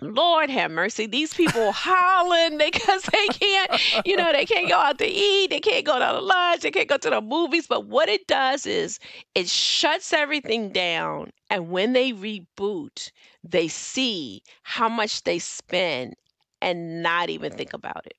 Lord 0.00 0.50
have 0.50 0.70
mercy. 0.70 1.06
These 1.06 1.34
people 1.34 1.72
hollering 1.72 2.58
because 2.72 3.02
they 3.04 3.26
can't, 3.28 4.06
you 4.06 4.16
know, 4.16 4.32
they 4.32 4.44
can't 4.44 4.68
go 4.68 4.76
out 4.76 4.98
to 4.98 5.06
eat, 5.06 5.50
they 5.50 5.60
can't 5.60 5.84
go 5.84 5.98
to 5.98 6.14
the 6.14 6.20
lunch, 6.20 6.62
they 6.62 6.70
can't 6.70 6.88
go 6.88 6.98
to 6.98 7.10
the 7.10 7.20
movies. 7.20 7.66
But 7.66 7.86
what 7.86 8.08
it 8.08 8.26
does 8.26 8.66
is 8.66 8.98
it 9.34 9.48
shuts 9.48 10.12
everything 10.12 10.70
down. 10.70 11.30
And 11.50 11.70
when 11.70 11.92
they 11.92 12.12
reboot, 12.12 13.10
they 13.42 13.68
see 13.68 14.42
how 14.62 14.88
much 14.88 15.22
they 15.22 15.38
spend 15.38 16.14
and 16.60 17.02
not 17.02 17.30
even 17.30 17.52
think 17.52 17.72
about 17.72 18.04
it. 18.06 18.16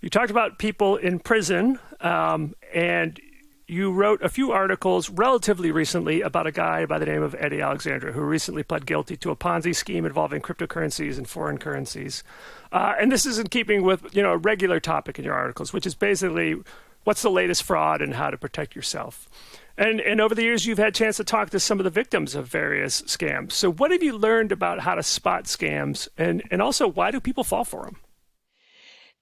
You 0.00 0.08
talked 0.08 0.30
about 0.30 0.58
people 0.58 0.96
in 0.96 1.18
prison, 1.18 1.80
um, 2.00 2.54
and 2.72 3.20
you 3.68 3.92
wrote 3.92 4.22
a 4.22 4.30
few 4.30 4.50
articles 4.50 5.10
relatively 5.10 5.70
recently 5.70 6.22
about 6.22 6.46
a 6.46 6.52
guy 6.52 6.86
by 6.86 6.98
the 6.98 7.04
name 7.04 7.22
of 7.22 7.36
Eddy 7.38 7.60
Alexandre 7.60 8.12
who 8.12 8.22
recently 8.22 8.62
pled 8.62 8.86
guilty 8.86 9.14
to 9.18 9.30
a 9.30 9.36
Ponzi 9.36 9.76
scheme 9.76 10.06
involving 10.06 10.40
cryptocurrencies 10.40 11.18
and 11.18 11.28
foreign 11.28 11.58
currencies. 11.58 12.24
Uh, 12.72 12.94
and 12.98 13.12
this 13.12 13.26
is 13.26 13.38
in 13.38 13.48
keeping 13.48 13.82
with 13.82 14.14
you 14.16 14.22
know 14.22 14.32
a 14.32 14.38
regular 14.38 14.80
topic 14.80 15.18
in 15.18 15.24
your 15.24 15.34
articles, 15.34 15.74
which 15.74 15.86
is 15.86 15.94
basically 15.94 16.56
what's 17.04 17.20
the 17.20 17.30
latest 17.30 17.62
fraud 17.62 18.00
and 18.00 18.14
how 18.14 18.30
to 18.30 18.38
protect 18.38 18.74
yourself. 18.74 19.28
And 19.76 20.00
and 20.00 20.18
over 20.18 20.34
the 20.34 20.42
years, 20.42 20.64
you've 20.64 20.78
had 20.78 20.88
a 20.88 20.92
chance 20.92 21.18
to 21.18 21.24
talk 21.24 21.50
to 21.50 21.60
some 21.60 21.78
of 21.78 21.84
the 21.84 21.90
victims 21.90 22.34
of 22.34 22.48
various 22.48 23.02
scams. 23.02 23.52
So, 23.52 23.70
what 23.70 23.90
have 23.90 24.02
you 24.02 24.16
learned 24.16 24.50
about 24.50 24.80
how 24.80 24.94
to 24.94 25.02
spot 25.02 25.44
scams, 25.44 26.08
and 26.16 26.42
and 26.50 26.62
also 26.62 26.88
why 26.88 27.10
do 27.10 27.20
people 27.20 27.44
fall 27.44 27.64
for 27.64 27.84
them? 27.84 27.96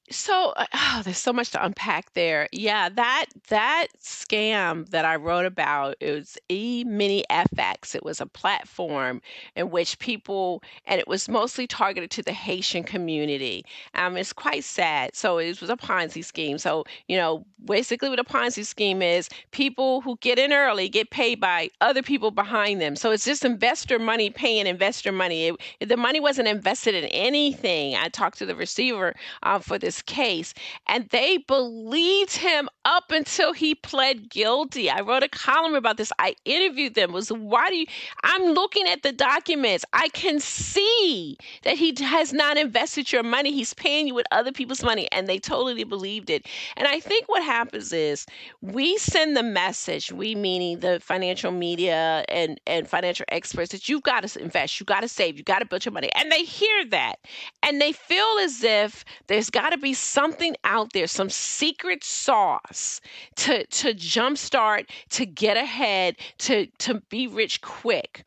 So, 0.08 0.52
uh, 0.56 0.66
oh, 0.72 1.02
there's 1.04 1.18
so 1.18 1.32
much 1.32 1.50
to 1.50 1.64
unpack 1.64 2.12
there. 2.12 2.48
Yeah, 2.52 2.88
that 2.90 3.26
that 3.48 3.88
scam 4.00 4.88
that 4.90 5.04
I 5.04 5.16
wrote 5.16 5.46
about, 5.46 5.96
it 6.00 6.12
was 6.12 6.38
EminiFX. 6.48 7.94
It 7.94 8.04
was 8.04 8.20
a 8.20 8.26
platform 8.26 9.20
in 9.56 9.70
which 9.70 9.98
people, 9.98 10.62
and 10.86 11.00
it 11.00 11.08
was 11.08 11.28
mostly 11.28 11.66
targeted 11.66 12.10
to 12.12 12.22
the 12.22 12.32
Haitian 12.32 12.84
community. 12.84 13.64
Um, 13.94 14.16
it's 14.16 14.32
quite 14.32 14.62
sad. 14.62 15.16
So 15.16 15.38
it 15.38 15.60
was 15.60 15.70
a 15.70 15.76
Ponzi 15.76 16.24
scheme. 16.24 16.58
So, 16.58 16.84
you 17.08 17.16
know, 17.16 17.44
basically 17.64 18.08
what 18.08 18.20
a 18.20 18.24
Ponzi 18.24 18.64
scheme 18.64 19.02
is, 19.02 19.28
people 19.50 20.02
who 20.02 20.16
get 20.20 20.38
in 20.38 20.52
early 20.52 20.88
get 20.88 21.10
paid 21.10 21.40
by 21.40 21.68
other 21.80 22.02
people 22.02 22.30
behind 22.30 22.80
them. 22.80 22.94
So 22.94 23.10
it's 23.10 23.24
just 23.24 23.44
investor 23.44 23.98
money 23.98 24.30
paying 24.30 24.68
investor 24.68 25.10
money. 25.10 25.48
It, 25.80 25.88
the 25.88 25.96
money 25.96 26.20
wasn't 26.20 26.46
invested 26.46 26.94
in 26.94 27.06
anything. 27.06 27.96
I 27.96 28.08
talked 28.08 28.38
to 28.38 28.46
the 28.46 28.54
receiver 28.54 29.14
uh, 29.42 29.58
for 29.58 29.78
this 29.78 29.95
this 29.96 30.02
case. 30.02 30.54
And 30.88 31.08
they 31.10 31.38
believed 31.38 32.36
him 32.36 32.68
up 32.84 33.10
until 33.10 33.52
he 33.52 33.74
pled 33.74 34.30
guilty. 34.30 34.90
I 34.90 35.00
wrote 35.00 35.22
a 35.22 35.28
column 35.28 35.74
about 35.74 35.96
this. 35.96 36.12
I 36.18 36.34
interviewed 36.44 36.94
them. 36.94 37.12
Was 37.12 37.30
why 37.30 37.68
do 37.68 37.76
you 37.76 37.86
I'm 38.22 38.42
looking 38.52 38.86
at 38.86 39.02
the 39.02 39.12
documents. 39.12 39.84
I 39.92 40.08
can 40.08 40.40
see 40.40 41.36
that 41.62 41.76
he 41.76 41.94
has 42.00 42.32
not 42.32 42.56
invested 42.56 43.10
your 43.12 43.22
money. 43.22 43.52
He's 43.52 43.74
paying 43.74 44.08
you 44.08 44.14
with 44.14 44.26
other 44.30 44.52
people's 44.52 44.82
money. 44.82 45.08
And 45.12 45.26
they 45.26 45.38
totally 45.38 45.84
believed 45.84 46.30
it. 46.30 46.46
And 46.76 46.86
I 46.86 47.00
think 47.00 47.28
what 47.28 47.42
happens 47.42 47.92
is 47.92 48.26
we 48.60 48.98
send 48.98 49.36
the 49.36 49.42
message, 49.42 50.12
we 50.12 50.34
meaning 50.34 50.80
the 50.80 51.00
financial 51.00 51.52
media 51.52 52.24
and, 52.28 52.60
and 52.66 52.88
financial 52.88 53.26
experts, 53.28 53.72
that 53.72 53.88
you've 53.88 54.02
got 54.02 54.26
to 54.26 54.40
invest, 54.40 54.78
you 54.80 54.86
got 54.86 55.00
to 55.00 55.08
save, 55.08 55.38
you 55.38 55.44
got 55.44 55.60
to 55.60 55.64
build 55.64 55.84
your 55.84 55.92
money. 55.92 56.10
And 56.14 56.30
they 56.30 56.44
hear 56.44 56.84
that. 56.86 57.16
And 57.62 57.80
they 57.80 57.92
feel 57.92 58.26
as 58.40 58.62
if 58.62 59.04
there's 59.26 59.50
got 59.50 59.70
to 59.70 59.78
be 59.78 59.85
be 59.86 59.94
something 59.94 60.56
out 60.64 60.92
there, 60.92 61.06
some 61.06 61.30
secret 61.30 62.02
sauce 62.04 63.00
to 63.36 63.64
to 63.66 63.94
jumpstart, 63.94 64.90
to 65.10 65.26
get 65.26 65.56
ahead, 65.56 66.16
to 66.38 66.66
to 66.78 67.00
be 67.08 67.26
rich 67.28 67.60
quick. 67.60 68.24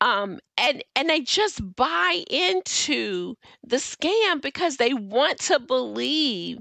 Um, 0.00 0.38
and 0.58 0.84
and 0.94 1.08
they 1.08 1.20
just 1.20 1.60
buy 1.76 2.24
into 2.30 3.36
the 3.64 3.76
scam 3.76 4.40
because 4.42 4.76
they 4.76 4.92
want 4.94 5.38
to 5.40 5.58
believe 5.58 6.58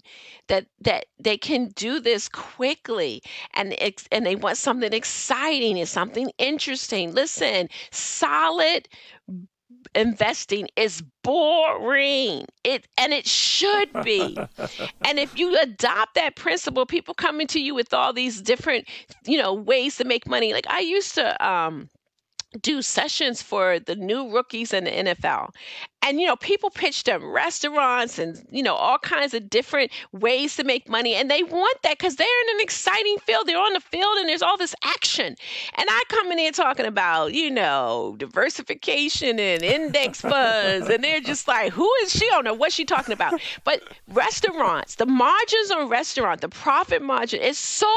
that 0.48 0.66
that 0.82 1.06
they 1.20 1.38
can 1.38 1.70
do 1.76 2.00
this 2.00 2.30
quickly 2.30 3.22
and 3.54 3.76
and 4.12 4.26
they 4.26 4.36
want 4.36 4.58
something 4.58 4.94
exciting 4.94 5.78
and 5.80 5.90
something 5.90 6.32
interesting 6.38 7.14
listen 7.14 7.70
solid 7.92 8.88
investing 9.96 10.68
is 10.76 11.04
boring. 11.24 12.46
It 12.64 12.88
and 12.98 13.14
it 13.14 13.28
should 13.28 13.92
be. 14.04 14.38
and 15.06 15.20
if 15.20 15.38
you 15.38 15.58
adopt 15.62 16.16
that 16.16 16.36
principle, 16.36 16.86
people 16.86 17.14
coming 17.14 17.48
to 17.48 17.60
you 17.60 17.76
with 17.76 17.94
all 17.94 18.14
these 18.14 18.42
different, 18.42 18.88
you 19.26 19.38
know, 19.38 19.54
ways 19.54 19.98
to 19.98 20.06
make 20.06 20.28
money. 20.28 20.54
Like 20.54 20.68
I 20.70 20.80
used 20.80 21.16
to 21.16 21.46
um 21.46 21.90
do 22.62 22.82
sessions 22.82 23.42
for 23.42 23.80
the 23.80 23.96
new 23.96 24.32
rookies 24.32 24.74
in 24.74 24.84
the 24.84 24.92
NFL 24.92 25.50
and 26.04 26.20
you 26.20 26.28
know 26.28 26.36
people 26.36 26.70
pitch 26.70 27.06
them 27.06 27.26
restaurants 27.26 28.20
and 28.20 28.46
you 28.52 28.62
know 28.62 28.76
all 28.76 28.98
kinds 29.00 29.34
of 29.34 29.50
different 29.50 29.92
ways 30.12 30.56
to 30.58 30.64
make 30.64 30.90
money. 30.90 31.16
And 31.16 31.32
they 31.32 31.44
want 31.44 31.82
that 31.84 31.98
because 31.98 32.18
they're 32.18 32.42
in 32.50 32.56
an 32.58 32.62
exciting 32.62 33.18
field. 33.20 33.48
They're 33.48 33.58
on 33.58 33.74
the 33.74 33.80
field 33.80 34.18
and 34.18 34.28
there's 34.28 34.42
all 34.42 34.58
this 34.58 34.76
action. 34.84 35.36
And 35.76 35.88
i 35.90 36.04
come 36.10 36.32
in 36.32 36.38
here 36.38 36.52
talking 36.52 36.86
about 36.86 37.34
you 37.34 37.50
know 37.50 38.16
diversification 38.18 39.40
and 39.40 39.64
index 39.64 40.22
funds. 40.34 40.90
And 40.90 41.04
they're 41.04 41.22
just 41.22 41.48
like 41.48 41.72
who 41.72 41.90
is 42.04 42.12
she? 42.12 42.26
I 42.28 42.32
don't 42.32 42.44
know 42.44 42.54
what 42.54 42.74
she 42.74 42.84
talking 42.84 43.14
about. 43.14 43.40
But 43.64 43.82
restaurants 44.10 44.96
the 44.96 45.06
margins 45.06 45.72
on 45.72 45.88
restaurant 45.88 46.42
the 46.42 46.50
profit 46.50 47.02
margin 47.02 47.40
is 47.40 47.58
so 47.58 47.92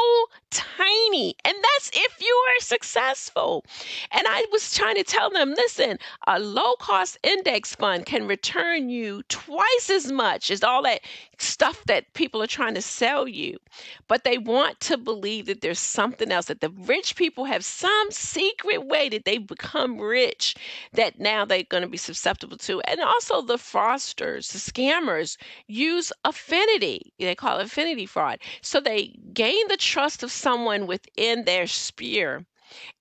tiny. 0.51 1.35
And 1.45 1.55
that's 1.55 1.91
if 1.93 2.21
you 2.21 2.45
are 2.49 2.61
successful. 2.61 3.65
And 4.13 4.27
i 4.29 4.47
was 4.53 4.73
trying 4.73 4.95
to 4.97 5.03
tell 5.03 5.31
them 5.31 5.51
listen 5.51 5.99
a 6.29 6.39
low 6.39 6.75
cost 6.77 7.19
index 7.25 7.75
fund 7.75 7.96
can 8.05 8.27
return 8.27 8.89
you 8.89 9.23
twice 9.29 9.91
as 9.91 10.11
much 10.11 10.51
as 10.51 10.63
all 10.63 10.83
that 10.83 11.01
stuff 11.39 11.83
that 11.85 12.13
people 12.15 12.43
are 12.43 12.47
trying 12.47 12.75
to 12.75 12.83
sell 12.83 13.29
you. 13.29 13.59
But 14.09 14.25
they 14.25 14.39
want 14.39 14.81
to 14.81 14.97
believe 14.97 15.47
that 15.47 15.61
there's 15.61 15.79
something 15.79 16.33
else, 16.33 16.47
that 16.47 16.61
the 16.61 16.71
rich 16.71 17.17
people 17.17 17.45
have 17.45 17.65
some 17.65 18.11
secret 18.11 18.87
way 18.87 19.09
that 19.09 19.25
they 19.25 19.39
become 19.39 19.99
rich 20.01 20.57
that 20.93 21.19
now 21.21 21.45
they're 21.45 21.63
going 21.63 21.83
to 21.83 21.89
be 21.89 21.97
susceptible 21.97 22.57
to. 22.59 22.81
And 22.83 23.01
also 23.01 23.43
the 23.43 23.57
fraudsters, 23.57 24.53
the 24.53 24.59
scammers 24.59 25.37
use 25.67 26.13
affinity. 26.25 27.13
They 27.19 27.35
call 27.35 27.59
it 27.59 27.67
affinity 27.67 28.07
fraud. 28.07 28.39
So 28.61 28.81
they 28.81 29.19
gain 29.33 29.69
the 29.69 29.77
trust 29.77 30.23
of 30.23 30.33
someone 30.33 30.87
within 30.87 31.45
their 31.45 31.67
sphere 31.67 32.45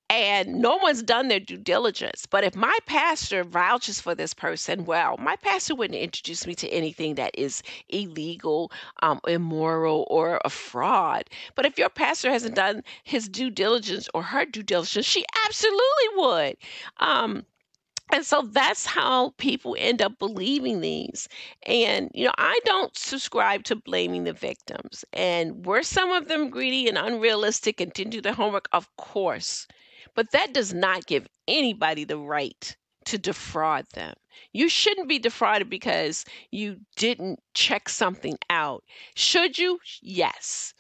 and 0.09 0.61
no 0.61 0.77
one's 0.77 1.01
done 1.01 1.27
their 1.27 1.39
due 1.39 1.57
diligence. 1.57 2.25
But 2.25 2.43
if 2.43 2.55
my 2.55 2.77
pastor 2.85 3.43
vouches 3.43 3.99
for 3.99 4.13
this 4.13 4.33
person, 4.33 4.85
well, 4.85 5.17
my 5.17 5.35
pastor 5.35 5.73
wouldn't 5.75 5.99
introduce 5.99 6.45
me 6.45 6.53
to 6.55 6.69
anything 6.69 7.15
that 7.15 7.31
is 7.37 7.63
illegal, 7.89 8.71
um, 9.01 9.19
immoral, 9.27 10.05
or 10.09 10.39
a 10.45 10.49
fraud. 10.49 11.23
But 11.55 11.65
if 11.65 11.79
your 11.79 11.89
pastor 11.89 12.29
hasn't 12.29 12.55
done 12.55 12.83
his 13.03 13.27
due 13.27 13.49
diligence 13.49 14.07
or 14.13 14.21
her 14.21 14.45
due 14.45 14.63
diligence, 14.63 15.05
she 15.07 15.25
absolutely 15.45 16.07
would. 16.15 16.57
Um, 16.97 17.45
and 18.11 18.23
so 18.23 18.43
that's 18.43 18.85
how 18.85 19.31
people 19.37 19.75
end 19.79 20.01
up 20.01 20.19
believing 20.19 20.81
these. 20.81 21.27
And, 21.65 22.11
you 22.13 22.25
know, 22.25 22.33
I 22.37 22.59
don't 22.63 22.95
subscribe 22.95 23.63
to 23.65 23.75
blaming 23.75 24.25
the 24.25 24.33
victims. 24.33 25.03
And 25.11 25.65
were 25.65 25.81
some 25.81 26.11
of 26.11 26.27
them 26.27 26.51
greedy 26.51 26.87
and 26.87 26.97
unrealistic 26.99 27.81
and 27.81 27.91
didn't 27.91 28.11
do 28.11 28.21
their 28.21 28.33
homework? 28.33 28.69
Of 28.71 28.95
course. 28.97 29.67
But 30.15 30.32
that 30.32 30.54
does 30.54 30.73
not 30.73 31.06
give 31.06 31.28
anybody 31.47 32.04
the 32.06 32.17
right 32.17 32.75
to 33.06 33.17
defraud 33.19 33.86
them. 33.93 34.15
You 34.54 34.67
shouldn't 34.69 35.08
be 35.10 35.19
defrauded 35.19 35.69
because 35.69 36.25
you 36.51 36.82
didn't 36.95 37.39
check 37.54 37.88
something 37.89 38.38
out. 38.49 38.84
Should 39.15 39.60
you? 39.60 39.80
Yes. 40.01 40.73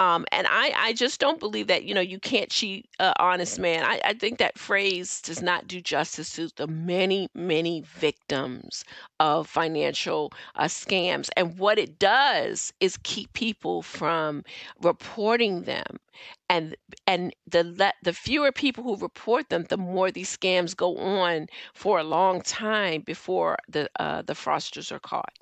Um, 0.00 0.24
and 0.32 0.46
I, 0.50 0.72
I 0.76 0.92
just 0.92 1.20
don't 1.20 1.38
believe 1.38 1.68
that, 1.68 1.84
you 1.84 1.94
know, 1.94 2.00
you 2.00 2.18
can't 2.18 2.50
cheat 2.50 2.88
an 2.98 3.12
honest 3.20 3.60
man. 3.60 3.84
I, 3.84 4.00
I 4.04 4.14
think 4.14 4.38
that 4.38 4.58
phrase 4.58 5.20
does 5.20 5.40
not 5.40 5.68
do 5.68 5.80
justice 5.80 6.34
to 6.34 6.48
the 6.56 6.66
many, 6.66 7.28
many 7.34 7.82
victims 7.82 8.84
of 9.20 9.46
financial 9.46 10.32
uh, 10.56 10.64
scams. 10.64 11.28
And 11.36 11.56
what 11.58 11.78
it 11.78 12.00
does 12.00 12.72
is 12.80 12.96
keep 13.04 13.32
people 13.34 13.82
from 13.82 14.42
reporting 14.82 15.62
them. 15.62 16.00
And 16.48 16.76
and 17.06 17.34
the 17.46 17.64
le- 17.64 17.92
the 18.02 18.12
fewer 18.12 18.52
people 18.52 18.84
who 18.84 18.96
report 18.96 19.48
them, 19.48 19.64
the 19.68 19.76
more 19.76 20.10
these 20.10 20.36
scams 20.36 20.76
go 20.76 20.96
on 20.96 21.48
for 21.72 21.98
a 21.98 22.04
long 22.04 22.40
time 22.42 23.02
before 23.02 23.56
the 23.68 23.88
uh, 23.98 24.22
the 24.22 24.34
fraudsters 24.34 24.92
are 24.92 25.00
caught. 25.00 25.32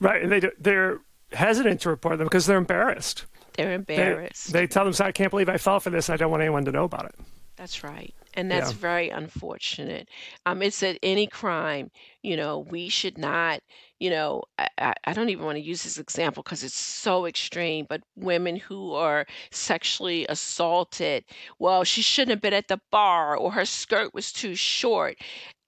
Right, 0.00 0.22
and 0.22 0.30
they 0.30 0.40
they're 0.58 1.00
hesitant 1.32 1.80
to 1.82 1.90
report 1.90 2.18
them 2.18 2.26
because 2.26 2.46
they're 2.46 2.58
embarrassed. 2.58 3.26
They're 3.56 3.72
embarrassed. 3.72 4.52
They, 4.52 4.60
they 4.60 4.66
tell 4.66 4.90
them, 4.90 4.94
I 5.06 5.12
can't 5.12 5.30
believe 5.30 5.48
I 5.48 5.56
fell 5.56 5.80
for 5.80 5.90
this. 5.90 6.10
I 6.10 6.16
don't 6.16 6.30
want 6.30 6.42
anyone 6.42 6.64
to 6.66 6.72
know 6.72 6.84
about 6.84 7.06
it. 7.06 7.14
That's 7.56 7.82
right. 7.82 8.14
And 8.34 8.50
that's 8.50 8.72
yeah. 8.72 8.78
very 8.78 9.08
unfortunate. 9.08 10.10
Um, 10.44 10.60
it's 10.60 10.82
at 10.82 10.98
any 11.02 11.26
crime, 11.26 11.90
you 12.22 12.36
know, 12.36 12.58
we 12.58 12.90
should 12.90 13.16
not, 13.16 13.60
you 13.98 14.10
know, 14.10 14.42
I, 14.58 14.92
I 15.04 15.14
don't 15.14 15.30
even 15.30 15.46
want 15.46 15.56
to 15.56 15.64
use 15.64 15.82
this 15.82 15.96
example 15.96 16.42
because 16.42 16.62
it's 16.62 16.74
so 16.74 17.24
extreme, 17.24 17.86
but 17.88 18.02
women 18.14 18.56
who 18.56 18.92
are 18.92 19.26
sexually 19.50 20.26
assaulted, 20.28 21.24
well, 21.58 21.82
she 21.82 22.02
shouldn't 22.02 22.32
have 22.32 22.42
been 22.42 22.52
at 22.52 22.68
the 22.68 22.80
bar 22.90 23.38
or 23.38 23.50
her 23.52 23.64
skirt 23.64 24.12
was 24.12 24.32
too 24.32 24.54
short. 24.54 25.16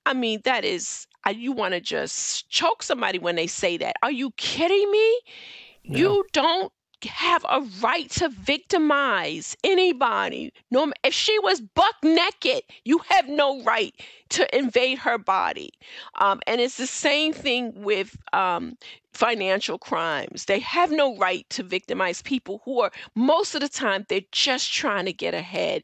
I 0.05 0.13
mean, 0.13 0.43
that 0.45 0.67
is, 0.67 1.07
you 1.27 1.53
want 1.53 1.75
to 1.75 1.81
just 1.81 2.49
choke 2.49 2.83
somebody 2.83 3.19
when 3.19 3.37
they 3.37 3.47
say 3.47 3.77
that. 3.79 3.97
Are 4.03 4.11
you 4.11 4.31
kidding 4.33 4.91
me? 4.91 5.21
No. 5.85 5.99
You 5.99 6.25
don't 6.33 6.73
have 7.07 7.45
a 7.49 7.61
right 7.81 8.11
to 8.11 8.29
victimize 8.29 9.57
anybody. 9.63 10.53
No, 10.71 10.93
if 11.05 11.15
she 11.15 11.39
was 11.39 11.61
buck 11.61 11.95
naked, 12.03 12.63
you 12.85 12.99
have 13.09 13.29
no 13.29 13.63
right 13.63 13.95
to 14.31 14.57
invade 14.57 14.99
her 14.99 15.19
body. 15.19 15.71
Um, 16.17 16.41
and 16.47 16.61
it's 16.61 16.77
the 16.77 16.87
same 16.87 17.33
thing 17.33 17.73
with 17.83 18.17
um, 18.33 18.77
financial 19.19 19.79
crimes. 19.79 20.45
They 20.45 20.61
have 20.61 20.93
no 20.93 21.17
right 21.17 21.45
to 21.51 21.65
victimize 21.65 22.23
people 22.23 22.63
who 22.65 22.81
are 22.83 22.93
most 23.17 23.57
of 23.57 23.61
the 23.61 23.69
time 23.69 24.07
they're 24.09 24.21
just 24.31 24.73
trying 24.73 25.07
to 25.07 25.13
get 25.13 25.35
ahead 25.35 25.83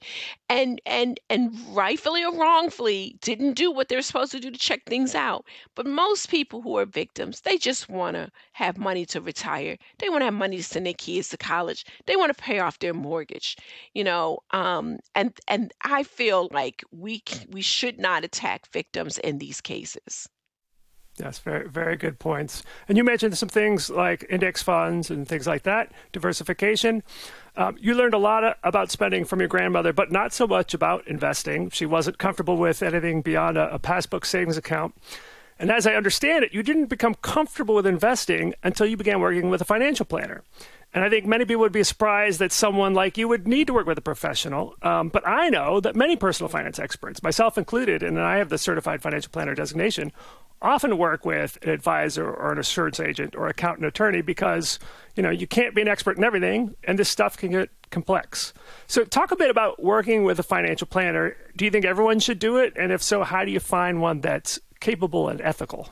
and 0.48 0.80
and 0.86 1.18
and 1.28 1.52
rightfully 1.74 2.22
or 2.24 2.32
wrongfully 2.32 3.16
didn't 3.20 3.54
do 3.54 3.72
what 3.72 3.88
they're 3.88 4.02
supposed 4.02 4.30
to 4.32 4.38
do 4.40 4.52
to 4.52 4.58
check 4.58 4.84
things 4.86 5.16
out. 5.16 5.44
But 5.74 5.86
most 5.86 6.28
people 6.30 6.62
who 6.62 6.76
are 6.78 6.86
victims, 6.86 7.40
they 7.40 7.58
just 7.58 7.88
want 7.88 8.14
to 8.14 8.30
have 8.52 8.78
money 8.78 9.04
to 9.06 9.20
retire. 9.20 9.76
They 9.98 10.08
want 10.08 10.20
to 10.20 10.26
have 10.26 10.34
money 10.34 10.58
to 10.58 10.62
send 10.62 10.86
their 10.86 10.94
kids 10.94 11.28
to 11.30 11.36
college. 11.36 11.84
They 12.06 12.14
want 12.14 12.36
to 12.36 12.40
pay 12.40 12.60
off 12.60 12.78
their 12.78 12.94
mortgage, 12.94 13.56
you 13.94 14.04
know. 14.04 14.38
Um, 14.52 14.98
and 15.16 15.36
and 15.48 15.72
I 15.82 16.04
feel 16.04 16.48
like 16.52 16.84
we 16.92 17.20
we 17.48 17.62
should 17.62 17.98
not 17.98 18.24
attack 18.24 18.70
victims 18.72 19.18
in 19.18 19.38
these 19.38 19.60
cases. 19.60 20.28
Yes, 21.16 21.38
very 21.38 21.68
very 21.68 21.96
good 21.96 22.18
points. 22.18 22.64
And 22.88 22.98
you 22.98 23.04
mentioned 23.04 23.38
some 23.38 23.48
things 23.48 23.88
like 23.88 24.26
index 24.28 24.62
funds 24.62 25.10
and 25.10 25.28
things 25.28 25.46
like 25.46 25.62
that, 25.62 25.92
diversification. 26.12 27.04
Um, 27.56 27.76
you 27.80 27.94
learned 27.94 28.14
a 28.14 28.18
lot 28.18 28.58
about 28.64 28.90
spending 28.90 29.24
from 29.24 29.38
your 29.38 29.48
grandmother, 29.48 29.92
but 29.92 30.10
not 30.10 30.32
so 30.32 30.46
much 30.46 30.74
about 30.74 31.06
investing. 31.06 31.70
She 31.70 31.86
wasn't 31.86 32.18
comfortable 32.18 32.56
with 32.56 32.82
anything 32.82 33.22
beyond 33.22 33.56
a, 33.56 33.72
a 33.72 33.78
passbook 33.78 34.24
savings 34.24 34.56
account. 34.56 34.94
And 35.56 35.70
as 35.70 35.86
I 35.86 35.94
understand 35.94 36.44
it, 36.44 36.52
you 36.52 36.64
didn't 36.64 36.86
become 36.86 37.14
comfortable 37.14 37.76
with 37.76 37.86
investing 37.86 38.54
until 38.64 38.86
you 38.86 38.96
began 38.96 39.20
working 39.20 39.50
with 39.50 39.60
a 39.60 39.64
financial 39.64 40.04
planner. 40.04 40.42
And 40.94 41.04
I 41.04 41.10
think 41.10 41.26
many 41.26 41.44
people 41.44 41.60
would 41.62 41.72
be 41.72 41.82
surprised 41.82 42.38
that 42.38 42.52
someone 42.52 42.94
like 42.94 43.18
you 43.18 43.26
would 43.26 43.48
need 43.48 43.66
to 43.66 43.74
work 43.74 43.86
with 43.86 43.98
a 43.98 44.02
professional. 44.02 44.76
Um, 44.80 45.08
but 45.08 45.26
I 45.26 45.48
know 45.48 45.80
that 45.80 45.96
many 45.96 46.14
personal 46.14 46.48
finance 46.48 46.78
experts, 46.78 47.20
myself 47.20 47.58
included, 47.58 48.04
and 48.04 48.18
I 48.18 48.38
have 48.38 48.48
the 48.48 48.58
certified 48.58 49.02
financial 49.02 49.32
planner 49.32 49.56
designation, 49.56 50.12
often 50.62 50.96
work 50.96 51.24
with 51.24 51.58
an 51.62 51.70
advisor 51.70 52.30
or 52.30 52.52
an 52.52 52.58
assurance 52.58 53.00
agent 53.00 53.34
or 53.34 53.48
accountant 53.48 53.86
attorney 53.86 54.22
because 54.22 54.78
you 55.16 55.22
know 55.22 55.30
you 55.30 55.48
can't 55.48 55.74
be 55.74 55.82
an 55.82 55.88
expert 55.88 56.16
in 56.16 56.22
everything, 56.22 56.76
and 56.84 56.96
this 56.96 57.08
stuff 57.08 57.36
can 57.36 57.50
get 57.50 57.70
complex. 57.90 58.54
So, 58.86 59.04
talk 59.04 59.32
a 59.32 59.36
bit 59.36 59.50
about 59.50 59.82
working 59.82 60.22
with 60.22 60.38
a 60.38 60.44
financial 60.44 60.86
planner. 60.86 61.36
Do 61.56 61.64
you 61.64 61.72
think 61.72 61.84
everyone 61.84 62.20
should 62.20 62.38
do 62.38 62.56
it? 62.58 62.72
And 62.76 62.92
if 62.92 63.02
so, 63.02 63.24
how 63.24 63.44
do 63.44 63.50
you 63.50 63.60
find 63.60 64.00
one 64.00 64.20
that's 64.20 64.60
capable 64.80 65.28
and 65.28 65.40
ethical? 65.40 65.88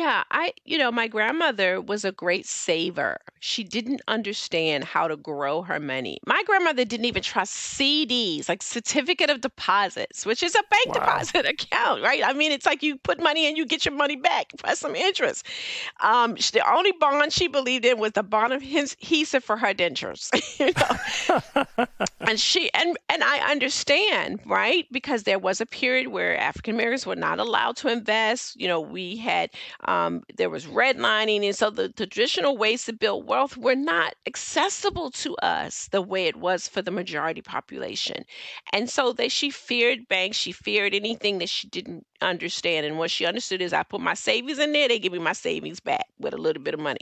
Yeah, 0.00 0.24
I, 0.30 0.54
you 0.64 0.78
know, 0.78 0.90
my 0.90 1.08
grandmother 1.08 1.78
was 1.78 2.06
a 2.06 2.12
great 2.12 2.46
saver. 2.46 3.20
She 3.40 3.62
didn't 3.62 4.00
understand 4.08 4.84
how 4.84 5.06
to 5.06 5.14
grow 5.14 5.60
her 5.60 5.78
money. 5.78 6.20
My 6.26 6.42
grandmother 6.46 6.86
didn't 6.86 7.04
even 7.04 7.22
trust 7.22 7.78
CDs, 7.78 8.48
like 8.48 8.62
certificate 8.62 9.28
of 9.28 9.42
deposits, 9.42 10.24
which 10.24 10.42
is 10.42 10.54
a 10.54 10.62
bank 10.70 10.86
wow. 10.86 10.92
deposit 10.94 11.44
account, 11.54 12.02
right? 12.02 12.22
I 12.24 12.32
mean, 12.32 12.50
it's 12.50 12.64
like 12.64 12.82
you 12.82 12.96
put 12.96 13.20
money 13.20 13.46
in, 13.46 13.56
you 13.56 13.66
get 13.66 13.84
your 13.84 13.92
money 13.92 14.16
back 14.16 14.52
plus 14.56 14.78
some 14.78 14.96
interest. 14.96 15.44
Um, 16.00 16.34
the 16.34 16.62
only 16.66 16.92
bond 16.92 17.34
she 17.34 17.46
believed 17.46 17.84
in 17.84 17.98
was 17.98 18.12
the 18.12 18.22
bond 18.22 18.54
of 18.54 18.62
adhesive 18.62 19.44
for 19.44 19.58
her 19.58 19.74
dentures, 19.74 20.30
you 20.58 20.72
know. 21.76 21.86
and 22.20 22.40
she 22.40 22.72
and 22.72 22.96
and 23.10 23.22
I 23.22 23.50
understand, 23.50 24.40
right? 24.46 24.86
Because 24.90 25.24
there 25.24 25.38
was 25.38 25.60
a 25.60 25.66
period 25.66 26.08
where 26.08 26.38
African 26.38 26.74
Americans 26.76 27.04
were 27.04 27.16
not 27.16 27.38
allowed 27.38 27.76
to 27.78 27.88
invest. 27.88 28.58
You 28.58 28.66
know, 28.66 28.80
we 28.80 29.16
had 29.18 29.50
um, 29.90 30.22
there 30.36 30.50
was 30.50 30.66
redlining, 30.66 31.44
and 31.44 31.56
so 31.56 31.68
the, 31.68 31.92
the 31.96 32.06
traditional 32.06 32.56
ways 32.56 32.84
to 32.84 32.92
build 32.92 33.26
wealth 33.26 33.56
were 33.56 33.74
not 33.74 34.14
accessible 34.24 35.10
to 35.10 35.34
us 35.38 35.88
the 35.88 36.00
way 36.00 36.26
it 36.26 36.36
was 36.36 36.68
for 36.68 36.80
the 36.80 36.92
majority 36.92 37.42
population. 37.42 38.24
And 38.72 38.88
so 38.88 39.12
that 39.14 39.32
she 39.32 39.50
feared 39.50 40.06
banks, 40.06 40.36
she 40.36 40.52
feared 40.52 40.94
anything 40.94 41.38
that 41.38 41.48
she 41.48 41.66
didn't 41.66 42.06
understand. 42.20 42.86
And 42.86 42.98
what 42.98 43.10
she 43.10 43.26
understood 43.26 43.60
is 43.60 43.72
I 43.72 43.82
put 43.82 44.00
my 44.00 44.14
savings 44.14 44.60
in 44.60 44.70
there, 44.70 44.86
they 44.86 45.00
give 45.00 45.12
me 45.12 45.18
my 45.18 45.32
savings 45.32 45.80
back 45.80 46.06
with 46.20 46.34
a 46.34 46.38
little 46.38 46.62
bit 46.62 46.74
of 46.74 46.80
money. 46.80 47.00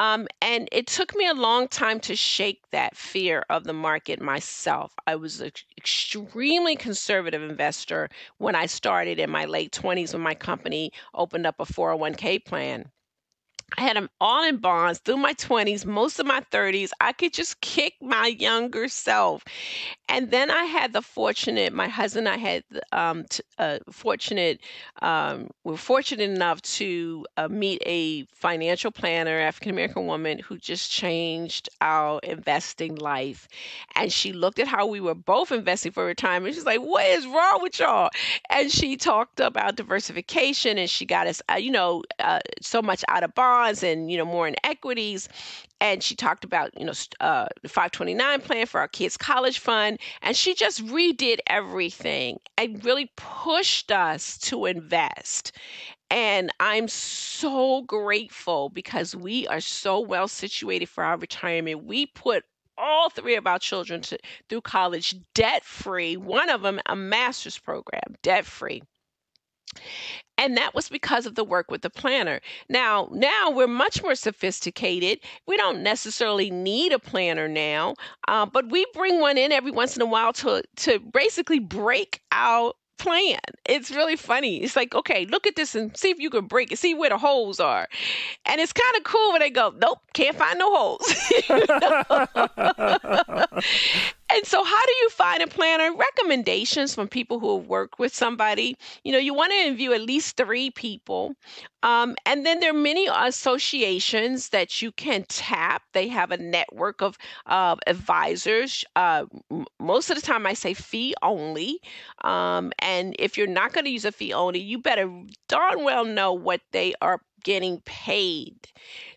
Um, 0.00 0.26
and 0.42 0.68
it 0.72 0.88
took 0.88 1.14
me 1.14 1.28
a 1.28 1.34
long 1.34 1.68
time 1.68 2.00
to 2.00 2.16
shake 2.16 2.68
that 2.72 2.96
fear 2.96 3.44
of 3.50 3.62
the 3.64 3.72
market 3.72 4.20
myself. 4.20 4.92
I 5.06 5.14
was 5.14 5.40
an 5.40 5.52
extremely 5.78 6.74
conservative 6.74 7.42
investor 7.42 8.08
when 8.38 8.56
I 8.56 8.66
started 8.66 9.20
in 9.20 9.30
my 9.30 9.44
late 9.44 9.70
20s 9.72 10.12
when 10.12 10.22
my 10.22 10.34
company 10.34 10.92
opened 11.14 11.46
up 11.46 11.60
a 11.60 11.66
401k 11.66 12.44
plan. 12.44 12.90
I 13.78 13.82
had 13.82 13.96
them 13.96 14.10
all 14.20 14.44
in 14.44 14.56
bonds 14.58 14.98
through 14.98 15.18
my 15.18 15.34
20s, 15.34 15.84
most 15.86 16.18
of 16.18 16.26
my 16.26 16.40
30s. 16.50 16.90
I 17.00 17.12
could 17.12 17.32
just 17.32 17.60
kick 17.60 17.94
my 18.00 18.26
younger 18.26 18.88
self. 18.88 19.44
And 20.08 20.30
then 20.30 20.50
I 20.50 20.64
had 20.64 20.92
the 20.92 21.02
fortunate, 21.02 21.72
my 21.72 21.86
husband 21.88 22.26
and 22.26 22.34
I 22.34 22.38
had 22.38 22.64
um, 22.92 23.24
t- 23.28 23.42
uh, 23.58 23.78
fortunate, 23.92 24.60
um, 25.02 25.48
we're 25.62 25.76
fortunate 25.76 26.28
enough 26.28 26.60
to 26.62 27.24
uh, 27.36 27.48
meet 27.48 27.80
a 27.86 28.24
financial 28.26 28.90
planner, 28.90 29.38
African 29.38 29.70
American 29.70 30.06
woman, 30.06 30.40
who 30.40 30.58
just 30.58 30.90
changed 30.90 31.68
our 31.80 32.18
investing 32.24 32.96
life. 32.96 33.48
And 33.94 34.12
she 34.12 34.32
looked 34.32 34.58
at 34.58 34.66
how 34.66 34.86
we 34.86 35.00
were 35.00 35.14
both 35.14 35.52
investing 35.52 35.92
for 35.92 36.04
retirement. 36.04 36.54
She's 36.54 36.66
like, 36.66 36.80
What 36.80 37.06
is 37.06 37.26
wrong 37.26 37.60
with 37.62 37.78
y'all? 37.78 38.10
And 38.50 38.70
she 38.70 38.96
talked 38.96 39.38
about 39.38 39.76
diversification 39.76 40.76
and 40.76 40.90
she 40.90 41.06
got 41.06 41.28
us, 41.28 41.40
uh, 41.50 41.54
you 41.54 41.70
know, 41.70 42.02
uh, 42.18 42.40
so 42.60 42.82
much 42.82 43.04
out 43.08 43.22
of 43.22 43.32
bonds 43.34 43.59
bonds 43.60 43.82
and 43.82 44.10
you 44.10 44.16
know 44.16 44.24
more 44.24 44.48
in 44.48 44.56
equities 44.64 45.28
and 45.80 46.02
she 46.02 46.14
talked 46.14 46.44
about 46.44 46.78
you 46.78 46.84
know 46.84 46.92
uh, 47.20 47.46
the 47.62 47.68
529 47.68 48.40
plan 48.40 48.66
for 48.66 48.80
our 48.80 48.88
kids 48.88 49.16
college 49.16 49.58
fund. 49.58 49.98
And 50.22 50.36
she 50.36 50.54
just 50.54 50.84
redid 50.86 51.38
everything 51.46 52.38
and 52.58 52.84
really 52.84 53.10
pushed 53.16 53.90
us 53.90 54.38
to 54.38 54.66
invest. 54.66 55.52
And 56.10 56.50
i'm 56.60 56.88
so 56.88 57.82
grateful 57.82 58.68
because 58.70 59.14
we 59.14 59.46
are 59.48 59.60
so 59.60 60.00
well 60.00 60.28
situated 60.28 60.88
for 60.88 61.04
our 61.04 61.16
retirement. 61.16 61.84
We 61.84 62.06
put 62.06 62.44
all 62.78 63.10
three 63.10 63.36
of 63.36 63.46
our 63.46 63.58
children 63.58 64.00
to, 64.00 64.18
through 64.48 64.62
college 64.62 65.14
debt 65.34 65.64
free 65.64 66.16
one 66.16 66.48
of 66.48 66.62
them 66.62 66.80
a 66.86 66.96
master's 66.96 67.58
program 67.58 68.16
debt 68.22 68.46
free 68.46 68.82
and 70.40 70.56
that 70.56 70.74
was 70.74 70.88
because 70.88 71.26
of 71.26 71.34
the 71.34 71.44
work 71.44 71.70
with 71.70 71.82
the 71.82 71.90
planner. 71.90 72.40
Now 72.68 73.08
now 73.12 73.50
we're 73.50 73.66
much 73.66 74.02
more 74.02 74.14
sophisticated. 74.14 75.20
We 75.46 75.56
don't 75.56 75.82
necessarily 75.82 76.50
need 76.50 76.92
a 76.92 76.98
planner 76.98 77.46
now 77.46 77.94
uh, 78.26 78.46
but 78.46 78.70
we 78.70 78.86
bring 78.94 79.20
one 79.20 79.38
in 79.38 79.52
every 79.52 79.70
once 79.70 79.96
in 79.96 80.02
a 80.02 80.06
while 80.06 80.32
to 80.34 80.62
to 80.76 80.98
basically 80.98 81.58
break 81.58 82.20
our 82.32 82.72
plan. 82.98 83.38
It's 83.66 83.90
really 83.90 84.16
funny. 84.16 84.62
It's 84.62 84.76
like 84.76 84.94
okay 84.94 85.26
look 85.26 85.46
at 85.46 85.56
this 85.56 85.74
and 85.74 85.94
see 85.96 86.10
if 86.10 86.18
you 86.18 86.30
can 86.30 86.46
break 86.46 86.72
it 86.72 86.78
see 86.78 86.94
where 86.94 87.10
the 87.10 87.18
holes 87.18 87.60
are. 87.60 87.86
And 88.46 88.60
it's 88.60 88.72
kind 88.72 88.96
of 88.96 89.04
cool 89.04 89.32
when 89.32 89.40
they 89.40 89.50
go 89.50 89.74
nope 89.78 89.98
can't 90.14 90.36
find 90.36 90.58
no 90.58 90.74
holes 90.74 91.14
And 94.40 94.46
so, 94.46 94.64
how 94.64 94.86
do 94.86 94.92
you 95.02 95.10
find 95.10 95.42
a 95.42 95.46
planner? 95.46 95.94
Recommendations 95.94 96.94
from 96.94 97.08
people 97.08 97.40
who 97.40 97.58
have 97.58 97.66
worked 97.66 97.98
with 97.98 98.14
somebody. 98.14 98.74
You 99.04 99.12
know, 99.12 99.18
you 99.18 99.34
want 99.34 99.52
to 99.52 99.58
interview 99.58 99.92
at 99.92 100.00
least 100.00 100.38
three 100.38 100.70
people. 100.70 101.34
Um, 101.82 102.16
and 102.24 102.46
then 102.46 102.58
there 102.58 102.70
are 102.70 102.72
many 102.72 103.06
associations 103.06 104.48
that 104.48 104.80
you 104.80 104.92
can 104.92 105.26
tap. 105.28 105.82
They 105.92 106.08
have 106.08 106.30
a 106.30 106.38
network 106.38 107.02
of 107.02 107.18
uh, 107.44 107.76
advisors. 107.86 108.82
Uh, 108.96 109.26
most 109.78 110.08
of 110.08 110.16
the 110.16 110.22
time, 110.22 110.46
I 110.46 110.54
say 110.54 110.72
fee 110.72 111.14
only. 111.22 111.78
Um, 112.24 112.72
and 112.78 113.14
if 113.18 113.36
you're 113.36 113.46
not 113.46 113.74
going 113.74 113.84
to 113.84 113.90
use 113.90 114.06
a 114.06 114.12
fee 114.12 114.32
only, 114.32 114.60
you 114.60 114.78
better 114.78 115.06
darn 115.50 115.84
well 115.84 116.06
know 116.06 116.32
what 116.32 116.62
they 116.72 116.94
are 117.02 117.20
getting 117.44 117.82
paid. 117.82 118.68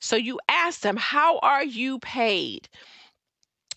So 0.02 0.18
you 0.18 0.42
ask 0.50 0.82
them, 0.82 0.98
How 0.98 1.40
are 1.40 1.64
you 1.64 2.00
paid? 2.00 2.68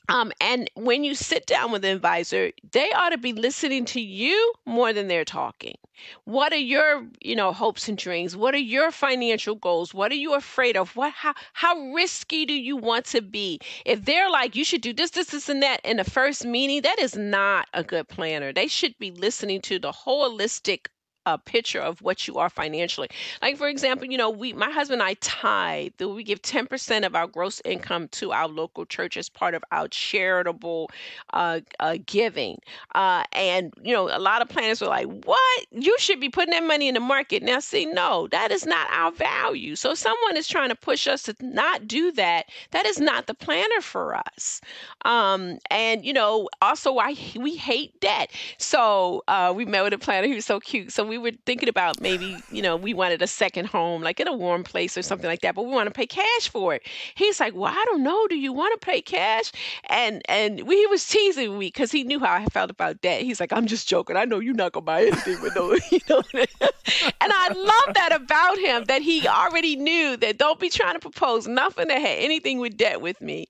Um, 0.08 0.32
and 0.40 0.70
when 0.74 1.02
you 1.02 1.14
sit 1.14 1.46
down 1.46 1.72
with 1.72 1.84
an 1.84 1.94
advisor, 1.96 2.52
they 2.72 2.90
ought 2.92 3.10
to 3.10 3.18
be 3.18 3.32
listening 3.32 3.84
to 3.86 4.00
you 4.00 4.52
more 4.64 4.92
than 4.92 5.08
they're 5.08 5.24
talking. 5.24 5.76
What 6.24 6.52
are 6.52 6.56
your, 6.58 7.06
you 7.20 7.34
know, 7.34 7.52
hopes 7.52 7.88
and 7.88 7.98
dreams? 7.98 8.36
What 8.36 8.54
are 8.54 8.58
your 8.58 8.90
financial 8.92 9.56
goals? 9.56 9.94
What 9.94 10.12
are 10.12 10.16
you 10.16 10.34
afraid 10.34 10.76
of? 10.76 10.94
What 10.94 11.12
how 11.12 11.34
how 11.54 11.74
risky 11.92 12.44
do 12.46 12.54
you 12.54 12.76
want 12.76 13.06
to 13.06 13.22
be? 13.22 13.58
If 13.84 14.04
they're 14.04 14.30
like, 14.30 14.54
you 14.54 14.64
should 14.64 14.82
do 14.82 14.92
this, 14.92 15.10
this, 15.10 15.28
this, 15.28 15.48
and 15.48 15.62
that 15.62 15.80
in 15.84 15.96
the 15.96 16.04
first 16.04 16.44
meeting, 16.44 16.82
that 16.82 16.98
is 17.00 17.16
not 17.16 17.68
a 17.72 17.82
good 17.82 18.08
planner. 18.08 18.52
They 18.52 18.68
should 18.68 18.96
be 18.98 19.10
listening 19.10 19.60
to 19.62 19.78
the 19.78 19.92
holistic 19.92 20.86
a 21.26 21.38
picture 21.38 21.80
of 21.80 22.00
what 22.02 22.26
you 22.26 22.38
are 22.38 22.48
financially. 22.48 23.08
Like 23.42 23.56
for 23.56 23.68
example, 23.68 24.06
you 24.06 24.16
know, 24.16 24.30
we 24.30 24.52
my 24.52 24.70
husband 24.70 25.02
and 25.02 25.08
I 25.10 25.14
tithe. 25.20 26.00
We 26.00 26.22
give 26.24 26.40
10% 26.42 27.04
of 27.04 27.14
our 27.14 27.26
gross 27.26 27.60
income 27.64 28.08
to 28.12 28.32
our 28.32 28.48
local 28.48 28.86
church 28.86 29.16
as 29.16 29.28
part 29.28 29.54
of 29.54 29.62
our 29.72 29.88
charitable 29.88 30.90
uh, 31.32 31.60
uh, 31.80 31.98
giving. 32.06 32.58
Uh, 32.94 33.24
and 33.32 33.74
you 33.82 33.92
know, 33.92 34.08
a 34.10 34.18
lot 34.20 34.42
of 34.42 34.48
planners 34.48 34.80
were 34.80 34.86
like, 34.86 35.06
"What? 35.06 35.66
You 35.72 35.96
should 35.98 36.20
be 36.20 36.28
putting 36.30 36.52
that 36.52 36.64
money 36.64 36.88
in 36.88 36.94
the 36.94 37.00
market." 37.00 37.42
Now, 37.42 37.60
see, 37.60 37.86
no, 37.86 38.28
that 38.28 38.50
is 38.52 38.64
not 38.64 38.88
our 38.92 39.12
value. 39.12 39.76
So, 39.76 39.94
someone 39.94 40.36
is 40.36 40.48
trying 40.48 40.68
to 40.70 40.74
push 40.76 41.06
us 41.06 41.24
to 41.24 41.34
not 41.40 41.88
do 41.88 42.12
that. 42.12 42.46
That 42.70 42.86
is 42.86 43.00
not 43.00 43.26
the 43.26 43.34
planner 43.34 43.80
for 43.82 44.14
us. 44.16 44.60
Um, 45.04 45.58
and 45.70 46.04
you 46.04 46.12
know, 46.12 46.48
also, 46.62 46.98
I 46.98 47.16
we 47.36 47.56
hate 47.56 47.98
debt. 48.00 48.30
So 48.58 49.22
uh, 49.28 49.52
we 49.56 49.64
met 49.64 49.82
with 49.84 49.92
a 49.92 49.98
planner 49.98 50.28
who's 50.28 50.44
so 50.44 50.60
cute. 50.60 50.92
So 50.92 51.04
we 51.04 51.15
we 51.16 51.30
were 51.30 51.36
thinking 51.46 51.68
about 51.68 52.00
maybe, 52.00 52.36
you 52.50 52.62
know, 52.62 52.76
we 52.76 52.94
wanted 52.94 53.22
a 53.22 53.26
second 53.26 53.66
home, 53.66 54.02
like 54.02 54.20
in 54.20 54.28
a 54.28 54.32
warm 54.32 54.62
place 54.62 54.96
or 54.96 55.02
something 55.02 55.28
like 55.28 55.40
that, 55.40 55.54
but 55.54 55.64
we 55.64 55.72
want 55.72 55.86
to 55.86 55.90
pay 55.92 56.06
cash 56.06 56.48
for 56.48 56.74
it. 56.74 56.82
He's 57.14 57.40
like, 57.40 57.54
Well, 57.54 57.72
I 57.72 57.84
don't 57.86 58.02
know. 58.02 58.26
Do 58.28 58.36
you 58.36 58.52
want 58.52 58.78
to 58.80 58.84
pay 58.84 59.00
cash? 59.00 59.52
And 59.88 60.22
and 60.28 60.66
we, 60.66 60.76
he 60.76 60.86
was 60.86 61.06
teasing 61.06 61.58
me 61.58 61.68
because 61.68 61.90
he 61.90 62.04
knew 62.04 62.20
how 62.20 62.34
I 62.34 62.44
felt 62.46 62.70
about 62.70 63.00
debt. 63.00 63.22
He's 63.22 63.40
like, 63.40 63.52
I'm 63.52 63.66
just 63.66 63.88
joking. 63.88 64.16
I 64.16 64.24
know 64.24 64.38
you're 64.38 64.54
not 64.54 64.72
gonna 64.72 64.84
buy 64.84 65.02
anything 65.02 65.40
with 65.42 65.56
no, 65.56 65.72
you 65.90 66.00
know. 66.08 66.22
and 66.32 67.32
I 67.32 67.52
love 67.52 67.94
that 67.94 68.12
about 68.12 68.58
him 68.58 68.84
that 68.84 69.02
he 69.02 69.26
already 69.26 69.76
knew 69.76 70.16
that 70.18 70.38
don't 70.38 70.60
be 70.60 70.68
trying 70.68 70.94
to 70.94 71.00
propose 71.00 71.46
nothing 71.46 71.88
that 71.88 72.00
had 72.00 72.18
anything 72.18 72.58
with 72.58 72.76
debt 72.76 73.00
with 73.00 73.20
me. 73.20 73.46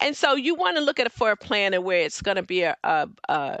And 0.00 0.16
so 0.16 0.34
you 0.34 0.54
want 0.54 0.76
to 0.76 0.82
look 0.82 1.00
at 1.00 1.06
it 1.06 1.12
for 1.12 1.30
a 1.30 1.36
plan 1.36 1.74
and 1.74 1.84
where 1.84 2.00
it's 2.00 2.22
going 2.22 2.36
to 2.36 2.42
be 2.42 2.62
a, 2.62 2.76
a, 2.84 3.08
a 3.28 3.58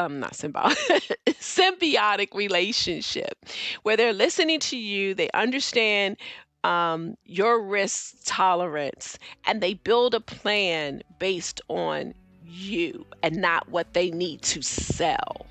um, 0.00 0.20
not 0.20 0.32
symbiotic, 0.32 1.14
symbiotic 1.26 2.34
relationship 2.34 3.46
where 3.82 3.96
they're 3.96 4.12
listening 4.12 4.60
to 4.60 4.76
you, 4.76 5.14
they 5.14 5.30
understand 5.34 6.16
um, 6.64 7.16
your 7.24 7.62
risk 7.62 8.16
tolerance, 8.24 9.18
and 9.46 9.60
they 9.60 9.74
build 9.74 10.14
a 10.14 10.20
plan 10.20 11.02
based 11.18 11.60
on 11.68 12.14
you 12.44 13.06
and 13.22 13.36
not 13.36 13.68
what 13.68 13.92
they 13.94 14.10
need 14.10 14.42
to 14.42 14.60
sell. 14.62 15.46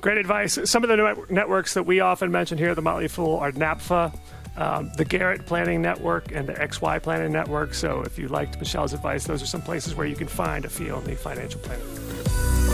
Great 0.00 0.18
advice. 0.18 0.58
Some 0.64 0.84
of 0.84 0.90
the 0.90 1.26
networks 1.30 1.74
that 1.74 1.84
we 1.84 2.00
often 2.00 2.30
mention 2.30 2.58
here 2.58 2.70
at 2.70 2.76
the 2.76 2.82
Motley 2.82 3.08
Fool 3.08 3.38
are 3.38 3.52
NAPFA, 3.52 4.14
um, 4.56 4.90
the 4.98 5.04
Garrett 5.04 5.46
Planning 5.46 5.80
Network, 5.80 6.30
and 6.32 6.46
the 6.46 6.52
XY 6.52 7.02
Planning 7.02 7.32
Network. 7.32 7.72
So 7.72 8.02
if 8.02 8.18
you 8.18 8.28
liked 8.28 8.58
Michelle's 8.58 8.92
advice, 8.92 9.24
those 9.24 9.42
are 9.42 9.46
some 9.46 9.62
places 9.62 9.94
where 9.94 10.06
you 10.06 10.16
can 10.16 10.28
find 10.28 10.66
a 10.66 10.68
fee 10.68 10.90
only 10.90 11.14
financial 11.14 11.60
planner. 11.60 12.73